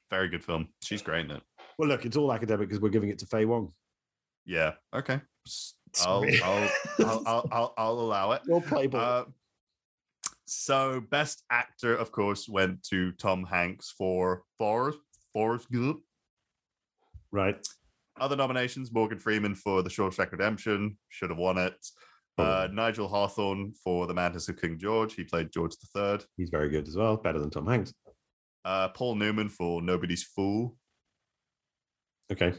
[0.09, 0.69] Very good film.
[0.83, 1.43] She's great in it.
[1.77, 3.73] Well, look, it's all academic because we're giving it to Faye Wong.
[4.45, 4.73] Yeah.
[4.93, 5.21] Okay.
[6.05, 8.41] I'll I'll, I'll, I'll, I'll, I'll allow it.
[8.47, 9.01] We'll play ball.
[9.01, 9.23] Uh,
[10.45, 14.99] so best actor, of course, went to Tom Hanks for Forrest
[15.33, 16.01] Forrest Gump.
[17.31, 17.67] Right.
[18.19, 21.75] Other nominations: Morgan Freeman for The Shawshank Redemption, should have won it.
[22.37, 25.15] Uh, Nigel Hawthorne for The Madness of King George.
[25.15, 26.19] He played George III.
[26.37, 27.93] He's very good as well, better than Tom Hanks.
[28.63, 30.75] Uh, Paul Newman for Nobody's Fool.
[32.31, 32.53] Okay.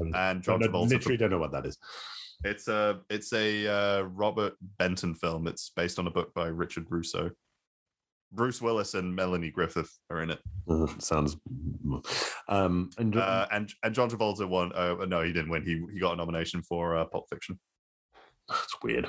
[0.00, 0.90] Um, and John I Travolta.
[0.90, 1.20] Literally, for...
[1.20, 1.78] don't know what that is.
[2.44, 5.46] It's a it's a uh, Robert Benton film.
[5.46, 7.30] It's based on a book by Richard Russo.
[8.32, 10.40] Bruce Willis and Melanie Griffith are in it.
[10.68, 11.36] Uh, sounds.
[12.48, 14.72] Um, and, uh, and and John Travolta won.
[14.72, 15.64] Uh, no, he didn't win.
[15.64, 17.58] He he got a nomination for uh, Pulp Fiction.
[18.48, 19.08] That's weird.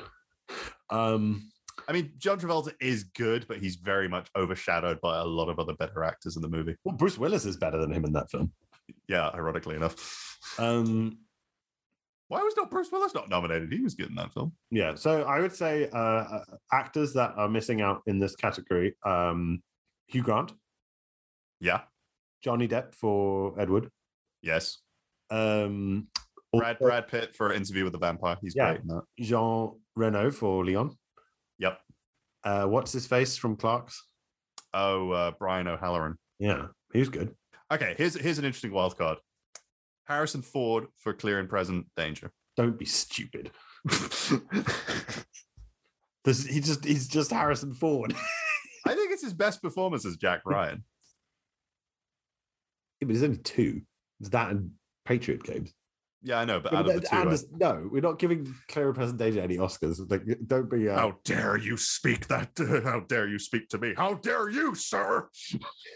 [0.90, 1.50] Um,
[1.86, 5.58] I mean, John Travolta is good, but he's very much overshadowed by a lot of
[5.58, 6.76] other better actors in the movie.
[6.84, 8.52] Well, Bruce Willis is better than him in that film.
[9.06, 10.38] Yeah, ironically enough.
[10.58, 11.18] Um,
[12.28, 13.72] why was not Bruce Willis not nominated?
[13.72, 14.52] He was good in that film.
[14.70, 16.40] Yeah, so I would say uh,
[16.72, 19.62] actors that are missing out in this category: um,
[20.08, 20.52] Hugh Grant.
[21.60, 21.80] Yeah.
[22.42, 23.90] Johnny Depp for Ed Wood.
[24.42, 24.78] Yes.
[25.30, 26.08] Um,
[26.52, 28.36] Brad Brad Pitt for Interview with the Vampire.
[28.40, 28.70] He's Yeah.
[28.72, 29.02] great in that.
[29.20, 30.96] Jean Reno for Leon.
[31.58, 31.80] Yep.
[32.44, 34.06] Uh, what's his face from Clerks?
[34.72, 36.16] Oh, uh, Brian O'Halloran.
[36.38, 37.34] Yeah, he's good.
[37.70, 39.18] Okay, here's here's an interesting wild card.
[40.04, 42.32] Harrison Ford for Clear and Present Danger.
[42.56, 43.50] Don't be stupid.
[46.24, 48.14] This, he just he's just Harrison Ford.
[48.86, 50.84] I think it's his best performance as Jack Ryan.
[53.00, 53.82] Yeah, but there's only two.
[54.20, 54.72] It's that and
[55.06, 55.72] Patriot Games.
[56.20, 58.52] Yeah, I know, but Yeah, out of the two, and I- no, we're not giving
[58.68, 59.98] Clara Presentation any Oscars.
[60.10, 60.88] Like, don't be.
[60.88, 62.50] Uh, how dare you speak that?
[62.84, 63.94] How dare you speak to me?
[63.96, 65.28] How dare you, sir?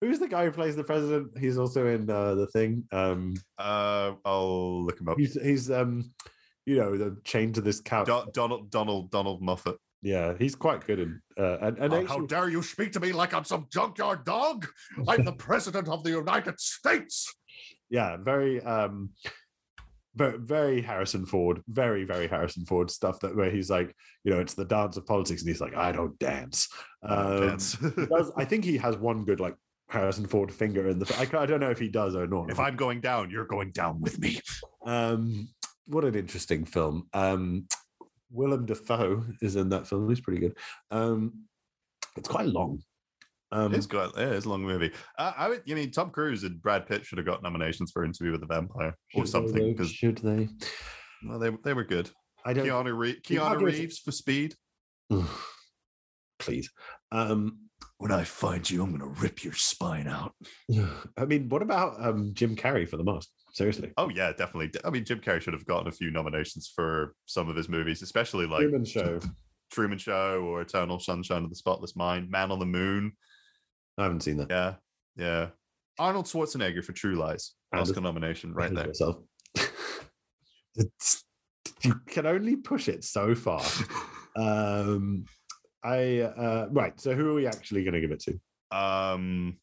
[0.00, 1.36] who's the guy who plays the president?
[1.38, 2.84] He's also in uh, the thing.
[2.92, 5.18] Um, Uh, I'll look him up.
[5.18, 6.12] he's he's um,
[6.66, 8.06] you know, the chained to this couch.
[8.06, 9.76] Do- Donald Donald Donald Moffat.
[10.02, 10.98] yeah, he's quite good.
[10.98, 14.24] In, uh, and and Oh, how dare you speak to me like I'm some junkyard
[14.24, 14.66] dog?
[15.08, 17.32] I'm the president of the United States.
[17.90, 19.10] Yeah, very um,
[20.14, 23.94] very very Harrison Ford, very very Harrison Ford stuff that where he's like,
[24.24, 26.68] you know, it's the dance of politics, and he's like, I don't dance.
[27.02, 27.74] Um, Dance.
[27.74, 29.54] does, I think he has one good like
[29.88, 31.14] Harrison Ford finger in the.
[31.18, 32.50] I, I don't know if he does or not.
[32.50, 34.40] if I'm going down, you're going down with me.
[34.84, 35.48] Um,
[35.86, 37.08] what an interesting film.
[37.12, 37.66] Um,
[38.30, 40.08] Willem Dafoe is in that film.
[40.08, 40.56] He's pretty good.
[40.90, 41.44] Um,
[42.16, 42.82] it's quite long.
[43.56, 44.92] Um, it's got yeah, it's a long movie.
[45.18, 48.04] Uh, I would, you mean Tom Cruise and Brad Pitt should have got nominations for
[48.04, 50.48] Interview with the Vampire or should something because should they?
[51.26, 52.10] well, they they were good.
[52.44, 52.66] I don't.
[52.66, 54.54] Keanu, Re- Keanu can't give it to- Reeves for Speed.
[56.38, 56.70] Please.
[57.12, 57.58] Um,
[57.98, 60.34] When I find you, I'm gonna rip your spine out.
[61.16, 63.30] I mean, what about um, Jim Carrey for the mask?
[63.54, 63.90] Seriously.
[63.96, 64.70] Oh yeah, definitely.
[64.84, 68.02] I mean, Jim Carrey should have gotten a few nominations for some of his movies,
[68.02, 69.20] especially like Truman Show.
[69.72, 73.12] Truman Show or Eternal Sunshine of the Spotless Mind, Man on the Moon.
[73.98, 74.50] I haven't seen that.
[74.50, 74.74] Yeah,
[75.16, 75.48] yeah.
[75.98, 78.86] Arnold Schwarzenegger for True Lies, Oscar it's- nomination right there.
[78.86, 79.16] Yourself.
[80.74, 81.24] it's,
[81.82, 83.62] you can only push it so far.
[84.36, 85.24] um,
[85.82, 86.98] I uh, right.
[87.00, 88.76] So who are we actually going to give it to?
[88.76, 89.58] Um,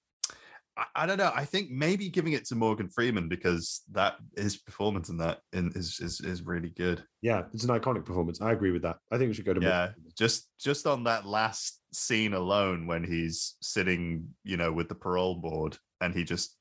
[0.77, 1.31] I, I don't know.
[1.33, 5.71] I think maybe giving it to Morgan Freeman because that his performance in that in,
[5.75, 7.03] is is is really good.
[7.21, 8.41] Yeah, it's an iconic performance.
[8.41, 8.97] I agree with that.
[9.11, 13.03] I think we should go to Yeah, just just on that last scene alone when
[13.03, 16.57] he's sitting, you know, with the parole board and he just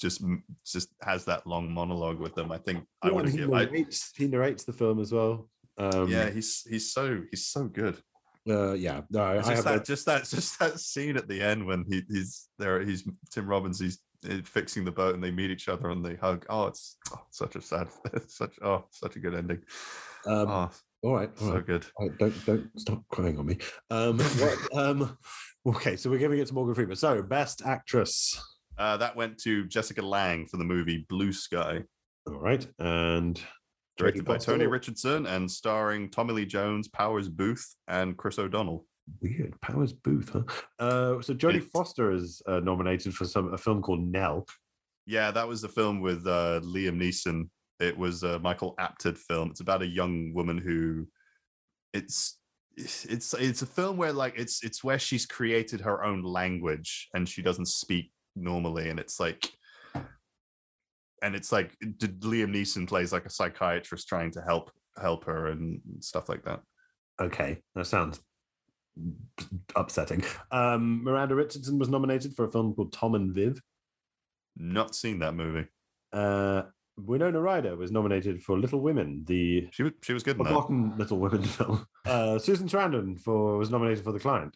[0.00, 0.22] just
[0.64, 2.50] just has that long monologue with them.
[2.50, 3.54] I think I Yeah, would and have he.
[3.54, 5.48] I, narrates, he narrates the film as well.
[5.76, 8.00] Um, yeah, he's he's so he's so good.
[8.48, 9.02] Uh, yeah.
[9.10, 11.40] No, I, It's I just have that read- just that just that scene at the
[11.42, 13.98] end when he, he's there he's Tim Robbins he's
[14.28, 17.20] uh, fixing the boat and they meet each other and they hug oh it's oh,
[17.30, 17.88] such a sad
[18.28, 19.62] such oh such a good ending
[20.26, 20.70] Um, oh
[21.02, 21.66] all right, all so right.
[21.66, 23.56] good All right, don't don't stop crying on me.
[23.90, 25.16] Um, what, um,
[25.66, 26.96] okay, so we're giving it to Morgan Freeman.
[26.96, 28.38] So, best actress.
[28.78, 31.84] uh, that went to Jessica Lange for the movie Blue Sky
[32.26, 33.40] All right, and
[34.00, 34.38] directed by.
[34.38, 38.84] Tony Richardson and starring Tommy Lee Jones Powers Boothe and Chris O'Donnell
[39.20, 40.42] Weird Powers Boothe, huh?
[40.78, 44.46] Uh, so Jodie Foster is uh, nominated for some a film called Nell.
[45.06, 47.48] yeah that was the film with uh, Liam Neeson
[47.80, 51.06] it was a Michael Apted film it's about a young woman who
[51.92, 52.38] it's
[52.76, 57.28] it's it's a film where like it's it's where she's created her own language and
[57.28, 59.50] she doesn't speak normally and it's like
[61.22, 65.80] and it's like Liam Neeson plays like a psychiatrist trying to help help her and
[66.00, 66.60] stuff like that.
[67.20, 68.20] Okay, that sounds
[69.76, 70.24] upsetting.
[70.50, 73.60] Um, Miranda Richardson was nominated for a film called Tom and Viv.
[74.56, 75.66] Not seen that movie.
[76.12, 76.62] Uh,
[76.96, 80.48] Winona Ryder was nominated for Little Women, the She was she was good in that.
[80.50, 81.86] forgotten Little Women film.
[82.06, 84.54] Uh, Susan Sarandon for was nominated for The Client.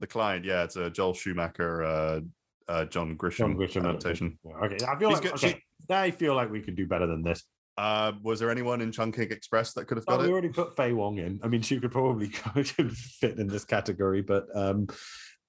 [0.00, 2.20] The client, yeah, it's a Joel Schumacher, uh,
[2.68, 4.38] uh, John Grisham, John Grisham adaptation.
[4.64, 7.06] Okay, I feel She's like good- okay, she- I feel like we could do better
[7.06, 7.42] than this.
[7.78, 10.30] Uh, was there anyone in Chungking Express that could have got we it?
[10.30, 11.40] already put Faye Wong in.
[11.42, 12.26] I mean, she could probably
[12.64, 14.86] fit in this category, but um,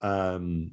[0.01, 0.71] um,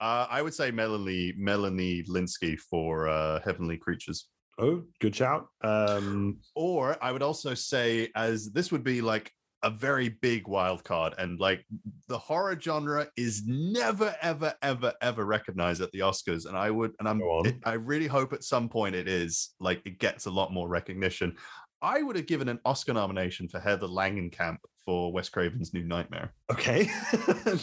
[0.00, 4.28] Uh, I would say Melanie Melanie Lynskey for uh, Heavenly Creatures.
[4.58, 5.48] oh, good shout.
[5.62, 10.82] Um, Or I would also say, as this would be like a very big wild
[10.84, 11.64] card, and like
[12.08, 16.46] the horror genre is never, ever, ever, ever recognized at the Oscars.
[16.46, 19.82] And I would, and I'm, it- I really hope at some point it is like
[19.84, 21.36] it gets a lot more recognition.
[21.82, 26.32] I would have given an Oscar nomination for Heather Langenkamp for Wes Craven's New Nightmare.
[26.50, 26.88] okay,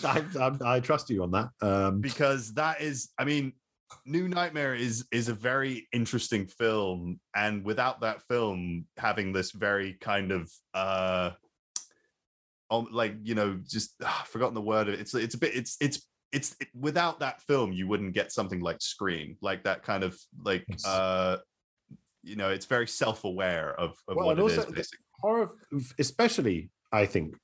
[0.04, 1.50] I, I, I trust you on that.
[1.62, 3.54] Um, because that is i mean
[4.06, 9.94] new nightmare is is a very interesting film and without that film having this very
[10.02, 11.32] kind of uh
[12.70, 15.00] um, like you know just I've forgotten the word of it.
[15.00, 18.60] it's it's a bit it's it's it's it, without that film you wouldn't get something
[18.60, 21.38] like Scream, like that kind of like uh
[22.24, 25.06] you know, it's very self-aware of, of Well, what it also is basically.
[25.22, 25.50] horror,
[25.98, 27.36] especially I think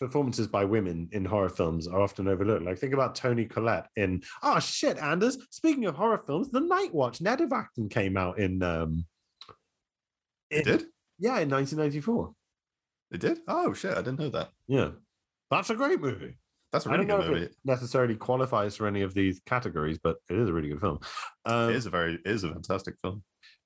[0.00, 2.64] performances by women in horror films are often overlooked.
[2.64, 5.38] Like think about Toni Collette in oh shit, Anders.
[5.50, 9.06] Speaking of horror films, The Night Watch, Ned Acton came out in um
[10.50, 10.86] It did?
[11.18, 12.32] Yeah, in 1994.
[13.10, 13.38] It did?
[13.48, 14.50] Oh shit, I didn't know that.
[14.66, 14.90] Yeah.
[15.50, 16.36] That's a great movie.
[16.72, 17.42] That's a I really good if movie.
[17.46, 20.98] it necessarily qualifies for any of these categories, but it is a really good film.
[21.46, 23.22] Um, it is a very it is a fantastic film.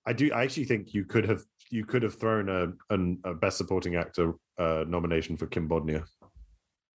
[0.06, 0.30] I do.
[0.32, 3.96] I actually think you could have you could have thrown a, an, a best supporting
[3.96, 6.04] actor uh, nomination for Kim Bodnia.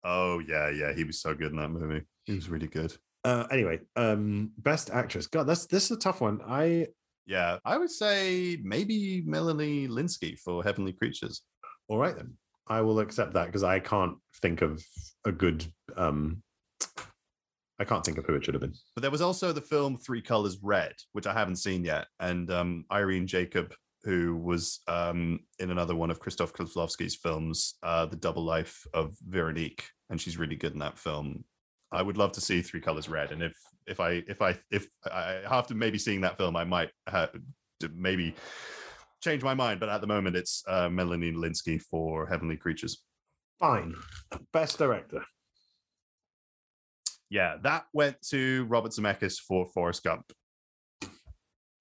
[0.04, 2.04] Oh yeah, yeah, he was so good in that movie.
[2.24, 2.94] He was really good.
[3.24, 5.26] Uh, anyway, um, best actress.
[5.26, 6.40] God, that's this is a tough one.
[6.46, 6.88] I
[7.26, 11.40] Yeah, I would say maybe Melanie Lynskey for Heavenly Creatures.
[11.88, 12.36] All right then.
[12.66, 14.82] I will accept that because I can't think of
[15.24, 15.64] a good.
[15.96, 16.42] um
[17.78, 18.74] I can't think of who it should have been.
[18.94, 22.50] But there was also the film Three Colors Red, which I haven't seen yet, and
[22.50, 28.16] um, Irene Jacob, who was um, in another one of Krzysztof Kieślowski's films, uh, The
[28.16, 31.44] Double Life of Veronique, and she's really good in that film.
[31.90, 34.86] I would love to see Three Colors Red, and if if I if I if
[35.04, 37.30] I after maybe seeing that film, I might have
[37.80, 38.34] to maybe
[39.24, 39.80] change my mind.
[39.80, 43.02] But at the moment, it's uh, Melanie Lynskey for Heavenly Creatures.
[43.58, 43.94] Fine.
[44.52, 45.24] Best director.
[47.30, 50.30] Yeah, that went to Robert Zemeckis for Forrest Gump.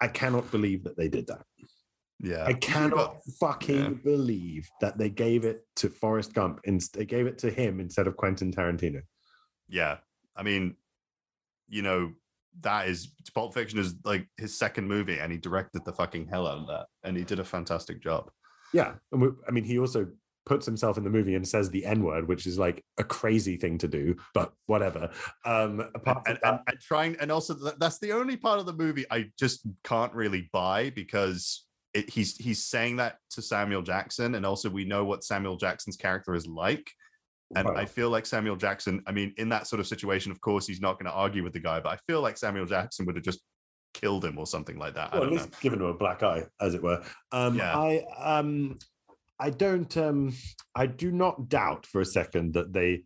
[0.01, 1.43] I cannot believe that they did that.
[2.19, 7.27] Yeah, I cannot fucking believe that they gave it to Forrest Gump and they gave
[7.27, 9.01] it to him instead of Quentin Tarantino.
[9.67, 9.97] yeah
[10.35, 10.75] i mean
[11.67, 12.11] you know
[12.61, 16.47] that is pulp fiction is like his second movie and he directed the fucking hell
[16.47, 18.29] out of that and he did a fantastic job
[18.73, 20.07] Yeah, and we, I mean, he also
[20.45, 23.55] puts himself in the movie and says the N word, which is like a crazy
[23.55, 25.09] thing to do, but whatever.
[25.45, 28.73] Um, apart and, and, and trying and also th- that's the only part of the
[28.73, 34.35] movie i just can't really buy because it, he's he's saying that to samuel jackson
[34.35, 36.91] and also we know what samuel jackson's character is like
[37.55, 37.75] and Wow.
[37.75, 40.81] I feel like Samuel Jackson, I mean, in that sort of situation, of course, he's
[40.81, 43.23] not going to argue with the guy, but I feel like Samuel Jackson would have
[43.23, 43.41] just
[43.93, 45.13] killed him or something like that.
[45.13, 45.57] I well, at least know.
[45.61, 47.03] given him a black eye, as it were.
[47.31, 47.77] Um, Yeah.
[47.77, 48.77] I um,
[49.39, 50.33] I don't um,
[50.75, 53.03] I do not doubt for a second that they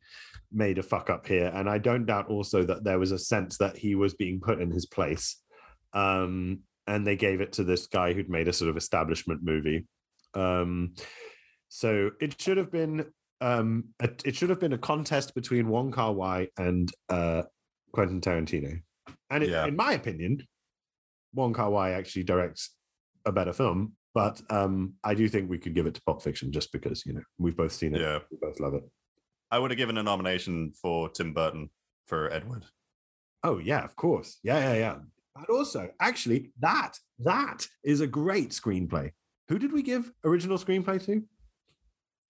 [0.52, 3.58] made a fuck up here, and I don't doubt also that there was a sense
[3.58, 5.42] that he was being put in his place,
[5.94, 9.86] um, and they gave it to this guy who'd made a sort of establishment movie.
[10.34, 10.94] Um,
[11.70, 13.06] so it should have been
[13.42, 17.44] um, a, it should have been a contest between Wong Kar Wai and uh,
[17.94, 18.80] Quentin Tarantino,
[19.30, 19.66] and it, Yeah.
[19.66, 20.42] in my opinion,
[21.34, 22.72] Wong Kar Wai actually directs
[23.26, 23.94] a better film.
[24.14, 27.14] But um, I do think we could give it to Pulp Fiction just because you
[27.14, 28.20] know we've both seen it, Yeah.
[28.32, 28.84] we both love it.
[29.52, 31.70] I would have given a nomination for Tim Burton
[32.08, 32.66] for Edward.
[33.44, 34.96] Oh yeah, of course, yeah, yeah, yeah.
[35.36, 39.12] And also, actually, that that is a great screenplay.
[39.50, 41.24] Who did we give original screenplay to?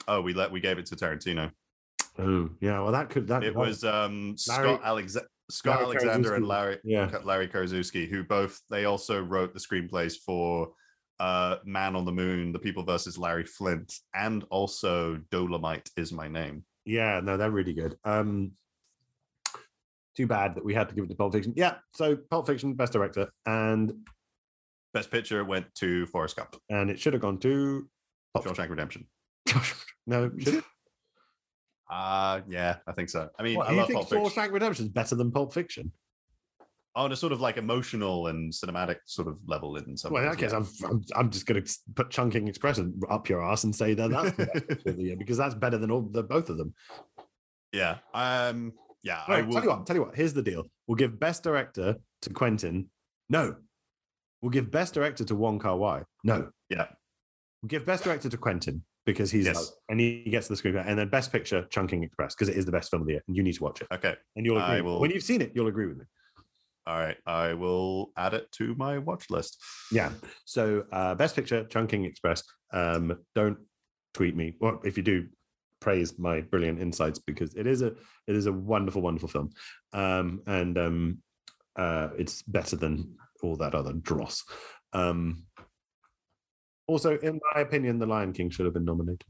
[0.08, 1.52] Oh, we let we gave it to Tarantino.
[2.20, 5.96] Oh yeah, well that could that It that- was um Larry- Scott Alexa- Scott Larry
[5.98, 7.10] Alexander and Larry Yeah.
[7.24, 10.74] Larry Karaszewski, who both they also wrote the screenplays for
[11.20, 16.28] uh Man on the Moon, The People versus Larry Flynt, and also Dolomite is my
[16.28, 16.64] name.
[16.86, 17.98] Yeah, no, they're really good.
[18.06, 18.52] Um,
[20.16, 21.54] too bad that we had to give it to Pulp Fiction.
[21.56, 23.94] Yeah, so Pulp Fiction, best director, and
[24.94, 26.56] Best picture went to Forrest Gump.
[26.70, 27.88] and it should have gone to
[28.36, 29.06] Shawshank Redemption.
[30.08, 30.32] no.
[30.40, 30.64] Should?
[31.90, 33.30] Uh yeah, I think so.
[33.40, 34.44] I mean, What, I you love think Pulp Fiction.
[34.44, 35.92] Shawshank Redemption is better than Pulp Fiction?
[36.96, 40.30] on a sort of like emotional and cinematic sort of level in some Well, in
[40.30, 40.58] that case, yeah.
[40.58, 44.10] I'm, I'm I'm just going to put Chungking Express up your ass and say that
[44.10, 46.58] that's the best picture of the year because that's better than all the both of
[46.58, 46.74] them.
[47.72, 47.98] yeah.
[48.16, 50.16] Um yeah, All I will tell you what, tell you what.
[50.16, 52.90] Here's the deal: we'll give best director to Quentin.
[53.30, 53.56] No,
[54.42, 56.02] we'll give best director to Wong Kar Wai.
[56.24, 56.88] No, yeah.
[57.62, 59.72] we'll give best director to Quentin because he's Yes.
[59.90, 62.72] and he gets the screenplay, and then best picture Chungking Express because it is the
[62.74, 63.88] best film of the year, and you need to watch it.
[63.92, 64.16] Okay.
[64.36, 65.54] And you'll agree will- when you've seen it.
[65.56, 66.06] You'll agree with me.
[66.86, 67.18] All right.
[67.26, 69.64] I will add it to my watch list.
[69.92, 70.12] Yeah.
[70.46, 72.44] So uh, best picture, Chungking Express.
[72.72, 73.58] Um, don't
[74.14, 74.56] tweet me.
[74.60, 75.28] Or if you do,
[75.80, 77.88] praise my brilliant insights because it is a
[78.28, 79.50] it is a wonderful, wonderful film.
[79.94, 81.18] Um, and um,
[81.78, 84.44] uh, it's better than all that other dross.
[84.94, 85.47] Um,
[86.88, 89.26] also, in my opinion, The Lion King should have been nominated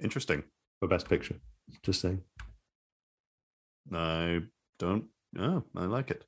[0.00, 0.44] Interesting.
[0.78, 1.36] for Best Picture.
[1.82, 2.22] Just saying.
[3.92, 4.40] I
[4.78, 5.06] don't
[5.38, 6.24] oh, I like it.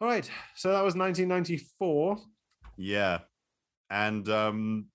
[0.00, 0.28] All right.
[0.56, 2.18] So that was 1994.
[2.76, 3.18] Yeah.
[3.90, 4.86] And um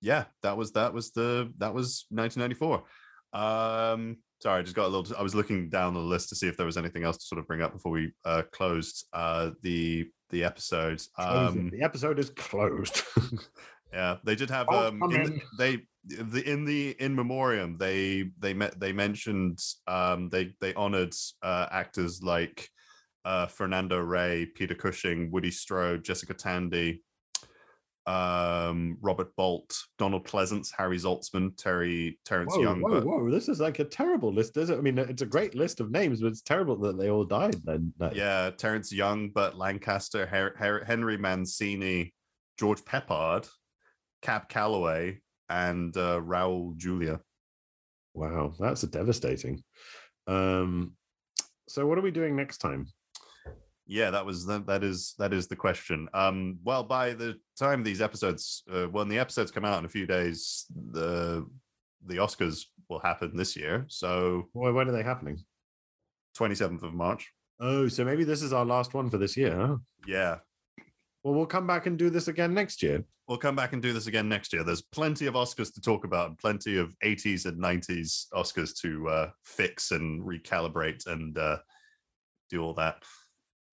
[0.00, 2.84] yeah, that was that was the that was 1994.
[3.32, 5.16] Um Sorry, I just got a little.
[5.16, 7.38] I was looking down the list to see if there was anything else to sort
[7.38, 11.00] of bring up before we uh, closed uh, the the episode.
[11.16, 13.02] Um, the episode is closed.
[13.92, 15.22] yeah, they did have Oh, um, in in.
[15.24, 15.72] the, they
[16.06, 21.66] the in the in memoriam they they met they mentioned um they they honored uh
[21.70, 22.68] actors like
[23.24, 27.02] uh Fernando Rey, Peter Cushing, Woody Strode, Jessica Tandy,
[28.06, 33.30] um Robert Bolt, Donald Pleasence, Harry Saltzman, Terry Terrence whoa, Young, whoa, but whoa!
[33.30, 34.78] This is like a terrible list, is it?
[34.78, 37.56] I mean, it's a great list of names, but it's terrible that they all died.
[37.64, 42.12] Then, yeah, Terrence Young, Burt Lancaster, Her- Her- Henry Mancini,
[42.58, 43.48] George Peppard,
[44.20, 47.20] Cab Calloway, and uh, Raul Julia.
[48.12, 49.62] Wow, that's devastating.
[50.26, 50.92] Um,
[51.68, 52.86] so what are we doing next time?
[53.86, 54.66] Yeah, that was that.
[54.66, 56.08] That is that is the question.
[56.14, 59.88] Um, well, by the time these episodes, uh, when the episodes come out in a
[59.90, 61.46] few days, the
[62.06, 63.84] the Oscars will happen this year.
[63.88, 65.38] So Why, when are they happening?
[66.34, 67.30] twenty seventh of March.
[67.60, 69.54] Oh, so maybe this is our last one for this year.
[69.54, 69.76] Huh?
[70.06, 70.38] Yeah,
[71.22, 73.04] Well, we'll come back and do this again next year.
[73.28, 74.64] we'll come back and do this again next year.
[74.64, 79.08] There's plenty of Oscars to talk about, and plenty of 80s and 90s Oscars to
[79.08, 81.58] uh, fix and recalibrate and uh,
[82.50, 83.02] do all that.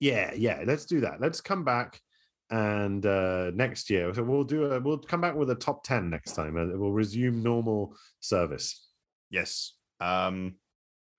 [0.01, 0.63] Yeah, yeah.
[0.65, 1.21] Let's do that.
[1.21, 2.01] Let's come back
[2.49, 4.13] and uh next year.
[4.13, 6.91] So we'll do a we'll come back with a top 10 next time and we'll
[6.91, 8.89] resume normal service.
[9.29, 9.75] Yes.
[10.01, 10.55] Um,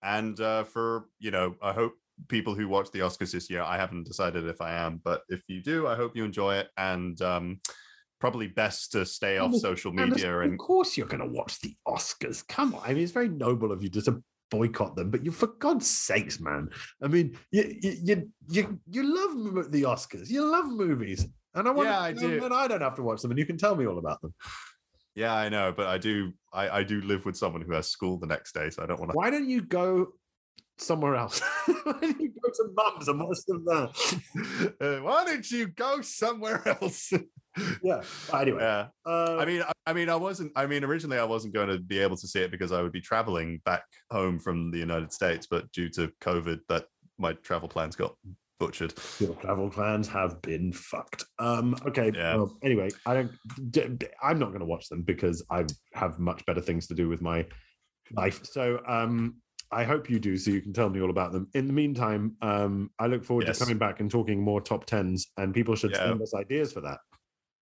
[0.03, 1.95] and uh, for, you know, I hope
[2.29, 5.43] people who watch the Oscars this year, I haven't decided if I am, but if
[5.49, 6.69] you do, I hope you enjoy it.
[6.77, 7.59] And um,
[8.21, 12.47] probably best to stay off social media Of and course you're gonna watch the Oscars.
[12.47, 12.83] Come on.
[12.85, 14.23] I mean, it's very noble of you to
[14.53, 16.69] boycott them, but you for God's sakes, man.
[17.03, 21.27] I mean, you you you you, love the Oscars, you love movies.
[21.55, 22.45] And I want Yeah, I do.
[22.45, 24.35] and I don't have to watch them, and you can tell me all about them.
[25.15, 28.19] yeah, I know, but I do, I, I do live with someone who has school
[28.19, 29.17] the next day, so I don't want to.
[29.17, 30.09] Why don't you go
[30.83, 31.41] somewhere else?
[31.85, 33.89] Why don't you go to Mum's and watch them there?
[34.81, 37.13] Uh, why don't you go somewhere else?
[37.83, 38.03] yeah.
[38.35, 38.87] Anyway, yeah.
[39.07, 40.53] uh, I mean, I, I mean, I wasn't.
[40.57, 42.93] I mean, originally, I wasn't going to be able to see it because I would
[42.93, 46.87] be traveling back home from the United States, but due to COVID, that
[47.19, 48.17] my travel plans got
[48.59, 48.95] butchered.
[49.21, 51.25] your travel plans have been fucked.
[51.39, 52.11] Um, okay.
[52.15, 52.37] Yeah.
[52.37, 53.15] Well, anyway, I
[53.71, 54.05] don't.
[54.23, 55.65] I'm not going to watch them because I
[55.95, 57.47] have much better things to do with my
[58.17, 58.41] life.
[58.45, 59.37] So, um,
[59.73, 61.49] I hope you do, so you can tell me all about them.
[61.55, 63.59] In the meantime, um, I look forward Yes.
[63.59, 66.09] to coming back and talking more top tens, and people should Yeah.
[66.09, 67.01] send us ideas for that.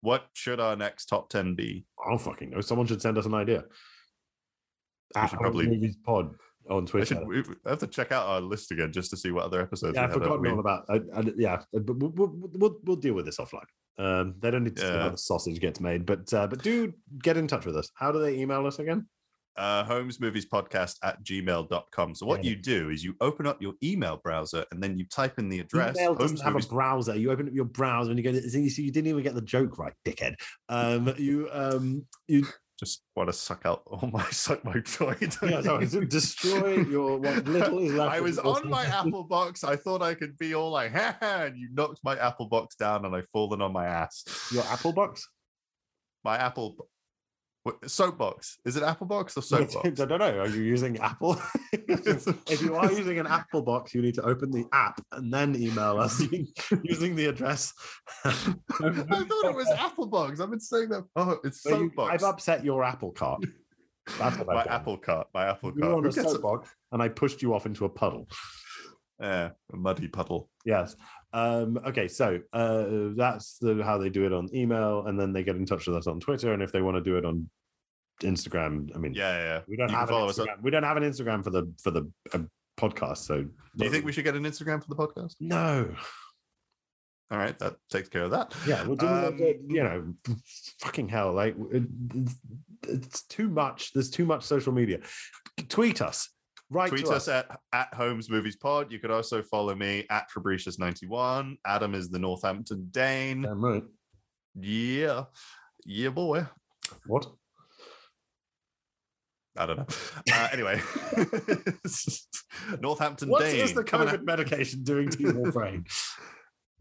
[0.01, 1.85] What should our next top ten be?
[2.03, 2.61] I don't fucking know.
[2.61, 3.63] Someone should send us an idea.
[5.15, 6.35] We should Home probably- movies pod
[6.69, 7.05] on I Twitter.
[7.15, 9.95] should we have to check out our list again just to see what other episodes.
[9.95, 10.85] Yeah, we I've forgotten all about.
[10.89, 13.65] I, I, yeah, but we'll, we'll, we'll, we'll deal with this offline.
[13.97, 16.93] Um, they don't need to see how the sausage gets made, but uh, but do
[17.21, 17.89] get in touch with us.
[17.95, 19.07] How do they email us again?
[19.59, 22.15] Uh, Holmes Movies Podcast at gmail.com.
[22.15, 22.51] So what Yeah.
[22.51, 25.59] you do is you open up your email browser and then you type in the
[25.59, 25.97] address.
[25.97, 27.15] Email doesn't Holmes have Movies- a browser.
[27.15, 28.33] You open up your browser and you go.
[28.39, 30.35] See, so you didn't even get the joke right, dickhead.
[30.69, 32.47] Um, you um, you
[32.79, 35.13] just want to suck out all my suck my joy.
[35.43, 38.11] yeah, sorry, destroy your what little is left.
[38.15, 39.65] I was on my Apple box.
[39.65, 42.75] I thought I could be all like, ha, ha, and you knocked my Apple box
[42.77, 44.23] down and I've fallen on my ass.
[44.53, 45.27] Your Apple box.
[46.23, 46.87] My Apple
[47.63, 48.57] what, soapbox.
[48.65, 49.99] Is it Apple box or Soapbox?
[49.99, 50.39] I don't know.
[50.39, 51.39] Are you using Apple?
[51.73, 55.55] if you are using an Apple box, you need to open the app and then
[55.61, 56.21] email us
[56.83, 57.73] using the address.
[58.23, 60.39] I thought it was Apple box.
[60.39, 61.03] I've been saying that.
[61.15, 62.13] Oh, it's So soapbox.
[62.13, 63.43] I've upset your apple cart.
[64.17, 64.63] That's what my.
[64.63, 65.27] Apple cart.
[65.33, 66.05] My Apple You were cart.
[66.05, 68.27] on a- soapbox, and I pushed you off into a puddle.
[69.19, 70.49] Yeah, a muddy puddle.
[70.65, 70.95] Yes.
[71.33, 75.43] Um, okay, so uh, that's the, how they do it on email, and then they
[75.43, 76.53] get in touch with us on Twitter.
[76.53, 77.49] And if they want to do it on
[78.21, 79.61] Instagram, I mean, Yeah, yeah.
[79.67, 80.61] we don't You have an follow us on- Instagram.
[80.63, 82.39] We don't have an Instagram for the for the uh,
[82.77, 83.17] podcast.
[83.17, 83.43] So,
[83.77, 85.35] Do you think we should get an Instagram for the podcast?
[85.39, 85.93] No.
[87.31, 88.55] All right, that takes care of that.
[88.67, 90.13] Yeah, we'll do Um, you know,
[90.79, 91.83] fucking hell, like it-
[92.15, 92.35] it's,
[92.87, 93.93] it's too much.
[93.93, 94.99] There's too much social media.
[95.67, 96.29] Tweet us.
[96.71, 98.91] Write Tweet to us at, at Holmes Movies Pod.
[98.91, 101.55] You could also follow me at Fabricius91.
[101.65, 103.41] Adam is the Northampton Dane.
[103.41, 103.83] Damn right.
[104.59, 105.23] Yeah.
[105.85, 106.45] Yeah, boy.
[107.07, 107.27] What?
[109.57, 109.85] I don't know.
[110.31, 110.79] Uh, anyway,
[112.79, 113.61] Northampton What Dane.
[113.61, 115.85] is the COVID out- medication doing to your brain?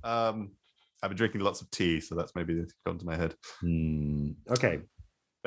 [0.04, 0.52] Um,
[1.02, 3.34] I've been drinking lots of tea, so that's maybe gone to my head.
[3.60, 4.80] Hmm, Okay.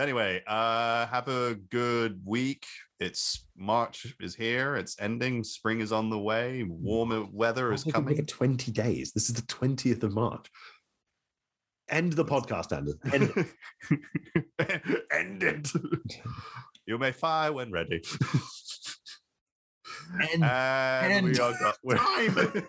[0.02, 2.66] Anyway, uh, have a good week.
[3.00, 4.76] It's March is here.
[4.76, 5.44] It's ending.
[5.44, 6.64] Spring is on the way.
[6.68, 8.26] Warmer weather is I've been here coming.
[8.26, 9.12] 20 days.
[9.12, 10.48] This is the 20th of March.
[11.88, 12.96] End the podcast, Anders.
[13.14, 13.32] End
[14.60, 15.04] it.
[15.14, 15.70] End it.
[16.88, 18.02] you may fire when ready.
[20.32, 20.44] End.
[20.44, 21.78] And we are got.
[21.96, 22.36] Time.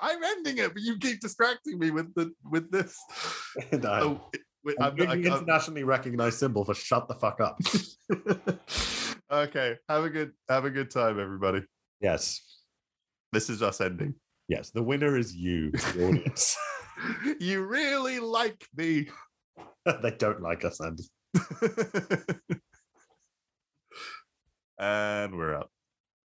[0.00, 2.96] I'm ending it, but you keep distracting me with the with this.
[3.72, 4.20] No.
[4.32, 7.58] Oh, wait, I'm I'm, I'm- internationally recognized symbol for shut the fuck up.
[9.32, 11.62] okay, have a good have a good time, everybody.
[12.00, 12.40] yes.
[13.32, 14.16] This is us ending.
[14.48, 14.70] Yes.
[14.70, 16.56] The winner is you, the audience.
[17.40, 19.08] you really like me.
[20.02, 21.04] they don't like us, Andy.
[24.78, 25.70] and we're out.